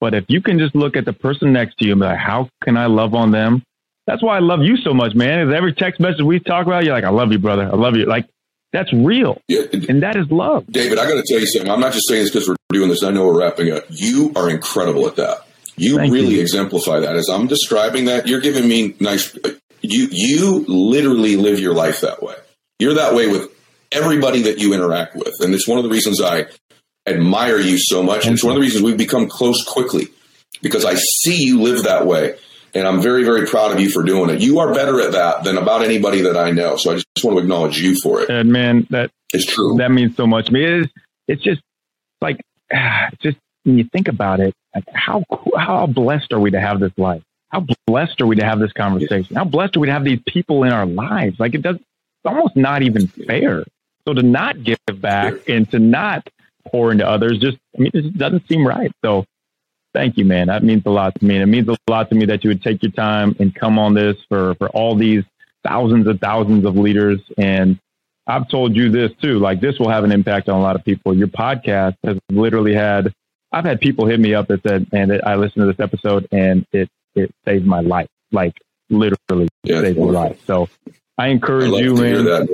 but 0.00 0.14
if 0.14 0.24
you 0.28 0.42
can 0.42 0.58
just 0.58 0.74
look 0.74 0.96
at 0.96 1.04
the 1.04 1.12
person 1.12 1.52
next 1.52 1.78
to 1.78 1.86
you 1.86 1.92
and 1.92 2.00
be 2.00 2.06
like, 2.06 2.18
how 2.18 2.48
can 2.62 2.76
I 2.76 2.86
love 2.86 3.14
on 3.14 3.30
them? 3.30 3.62
That's 4.06 4.22
why 4.22 4.36
I 4.36 4.40
love 4.40 4.60
you 4.62 4.76
so 4.76 4.92
much, 4.92 5.14
man. 5.14 5.48
Is 5.48 5.54
every 5.54 5.72
text 5.72 6.00
message 6.00 6.22
we 6.22 6.40
talk 6.40 6.66
about, 6.66 6.84
you're 6.84 6.94
like, 6.94 7.04
I 7.04 7.10
love 7.10 7.30
you, 7.32 7.38
brother. 7.38 7.64
I 7.64 7.76
love 7.76 7.94
you. 7.96 8.04
Like 8.04 8.28
that's 8.72 8.92
real. 8.92 9.40
Yeah. 9.48 9.62
And 9.88 10.02
that 10.02 10.16
is 10.16 10.30
love. 10.30 10.66
David, 10.66 10.98
I 10.98 11.08
got 11.08 11.14
to 11.14 11.24
tell 11.26 11.38
you 11.38 11.46
something. 11.46 11.70
I'm 11.70 11.80
not 11.80 11.92
just 11.92 12.08
saying 12.08 12.24
this 12.24 12.30
because 12.30 12.48
we're 12.48 12.56
doing 12.72 12.88
this. 12.88 13.02
I 13.02 13.10
know 13.10 13.26
we're 13.26 13.38
wrapping 13.38 13.70
up. 13.70 13.84
You 13.88 14.32
are 14.34 14.50
incredible 14.50 15.06
at 15.06 15.16
that. 15.16 15.46
You 15.76 15.96
Thank 15.96 16.12
really 16.12 16.34
you. 16.34 16.40
exemplify 16.40 17.00
that. 17.00 17.16
As 17.16 17.28
I'm 17.28 17.46
describing 17.46 18.06
that, 18.06 18.26
you're 18.26 18.40
giving 18.40 18.68
me 18.68 18.94
nice. 19.00 19.34
You 19.80 20.08
you 20.10 20.64
literally 20.68 21.36
live 21.36 21.58
your 21.58 21.74
life 21.74 22.02
that 22.02 22.22
way. 22.22 22.34
You're 22.78 22.94
that 22.94 23.14
way 23.14 23.28
with 23.28 23.50
everybody 23.90 24.42
that 24.42 24.58
you 24.58 24.74
interact 24.74 25.16
with, 25.16 25.34
and 25.40 25.54
it's 25.54 25.66
one 25.66 25.78
of 25.78 25.84
the 25.84 25.90
reasons 25.90 26.20
I 26.20 26.46
admire 27.06 27.58
you 27.58 27.78
so 27.78 28.02
much. 28.02 28.26
And 28.26 28.34
it's 28.34 28.44
one 28.44 28.52
of 28.52 28.56
the 28.56 28.60
reasons 28.60 28.84
we've 28.84 28.96
become 28.96 29.28
close 29.28 29.64
quickly 29.64 30.08
because 30.62 30.84
I 30.84 30.94
see 30.94 31.42
you 31.42 31.60
live 31.62 31.84
that 31.84 32.06
way. 32.06 32.36
And 32.74 32.86
I'm 32.86 33.02
very, 33.02 33.22
very 33.22 33.46
proud 33.46 33.72
of 33.72 33.80
you 33.80 33.90
for 33.90 34.02
doing 34.02 34.30
it. 34.30 34.40
You 34.40 34.60
are 34.60 34.72
better 34.72 35.00
at 35.02 35.12
that 35.12 35.44
than 35.44 35.58
about 35.58 35.82
anybody 35.82 36.22
that 36.22 36.38
I 36.38 36.52
know. 36.52 36.76
So 36.76 36.92
I 36.92 36.94
just 36.94 37.06
want 37.22 37.36
to 37.36 37.42
acknowledge 37.42 37.78
you 37.78 37.96
for 38.02 38.22
it. 38.22 38.30
And 38.30 38.50
man, 38.50 38.86
that 38.88 39.10
is 39.34 39.44
true. 39.44 39.76
That 39.76 39.90
means 39.90 40.16
so 40.16 40.26
much 40.26 40.46
to 40.46 40.52
me. 40.52 40.64
It 40.64 40.72
is, 40.72 40.86
it's 41.28 41.42
just 41.42 41.60
like, 42.22 42.40
just 43.22 43.36
when 43.64 43.76
you 43.76 43.84
think 43.92 44.08
about 44.08 44.40
it, 44.40 44.54
like 44.74 44.84
how 44.94 45.24
how 45.56 45.86
blessed 45.86 46.32
are 46.32 46.40
we 46.40 46.50
to 46.50 46.60
have 46.60 46.80
this 46.80 46.92
life? 46.96 47.22
How 47.50 47.66
blessed 47.86 48.20
are 48.20 48.26
we 48.26 48.36
to 48.36 48.44
have 48.44 48.58
this 48.58 48.72
conversation? 48.72 49.36
How 49.36 49.44
blessed 49.44 49.76
are 49.76 49.80
we 49.80 49.86
to 49.88 49.92
have 49.92 50.04
these 50.04 50.20
people 50.26 50.64
in 50.64 50.72
our 50.72 50.86
lives? 50.86 51.38
Like 51.38 51.54
it 51.54 51.62
does, 51.62 51.76
it's 51.76 51.84
almost 52.24 52.56
not 52.56 52.82
even 52.82 53.06
fair. 53.06 53.64
So 54.06 54.14
to 54.14 54.22
not 54.22 54.62
give 54.64 54.78
back 55.00 55.34
and 55.48 55.70
to 55.70 55.78
not 55.78 56.26
pour 56.68 56.90
into 56.90 57.06
others, 57.06 57.38
just 57.38 57.58
I 57.76 57.82
mean, 57.82 57.90
it 57.92 58.02
just 58.02 58.16
doesn't 58.16 58.48
seem 58.48 58.66
right. 58.66 58.90
So 59.04 59.26
thank 59.92 60.16
you, 60.16 60.24
man. 60.24 60.46
That 60.46 60.64
means 60.64 60.82
a 60.86 60.90
lot 60.90 61.14
to 61.18 61.24
me. 61.24 61.36
And 61.36 61.42
it 61.42 61.46
means 61.46 61.68
a 61.68 61.76
lot 61.88 62.08
to 62.08 62.14
me 62.14 62.24
that 62.26 62.42
you 62.42 62.48
would 62.48 62.62
take 62.62 62.82
your 62.82 62.92
time 62.92 63.36
and 63.38 63.54
come 63.54 63.78
on 63.78 63.92
this 63.94 64.16
for 64.28 64.54
for 64.54 64.70
all 64.70 64.96
these 64.96 65.24
thousands 65.62 66.06
and 66.06 66.18
thousands 66.20 66.64
of 66.64 66.76
leaders. 66.76 67.20
And 67.36 67.78
I've 68.26 68.48
told 68.48 68.74
you 68.74 68.90
this 68.90 69.12
too. 69.20 69.38
Like 69.38 69.60
this 69.60 69.78
will 69.78 69.90
have 69.90 70.04
an 70.04 70.12
impact 70.12 70.48
on 70.48 70.58
a 70.58 70.62
lot 70.62 70.74
of 70.74 70.84
people. 70.84 71.14
Your 71.14 71.28
podcast 71.28 71.96
has 72.02 72.18
literally 72.30 72.74
had. 72.74 73.12
I've 73.52 73.64
had 73.64 73.80
people 73.80 74.06
hit 74.06 74.20
me 74.20 74.34
up 74.34 74.48
that 74.48 74.62
said, 74.62 74.90
"Man, 74.92 75.20
I 75.24 75.36
listened 75.36 75.62
to 75.62 75.66
this 75.66 75.80
episode 75.80 76.26
and 76.32 76.66
it 76.72 76.88
it 77.14 77.34
saved 77.44 77.66
my 77.66 77.80
life. 77.80 78.08
Like 78.30 78.54
literally 78.90 79.48
yeah, 79.64 79.80
saved 79.80 79.98
my 79.98 80.06
life." 80.06 80.40
So 80.46 80.68
I 81.18 81.28
encourage 81.28 81.72
you, 81.72 81.94
man. 81.94 82.48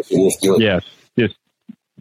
Yes, 0.59 0.85
just 1.19 1.37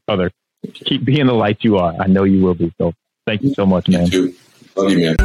other 0.08 0.32
keep 0.74 1.06
being 1.06 1.28
the 1.28 1.34
light 1.34 1.58
you 1.62 1.78
are. 1.78 1.94
I 2.00 2.08
know 2.08 2.24
you 2.24 2.44
will 2.44 2.56
be. 2.56 2.74
So 2.78 2.94
thank 3.26 3.44
you 3.44 3.54
so 3.54 3.66
much, 3.66 3.88
man. 3.88 4.08
You 4.08 4.36
Love 4.76 4.92
you, 4.92 5.00
man. 5.00 5.16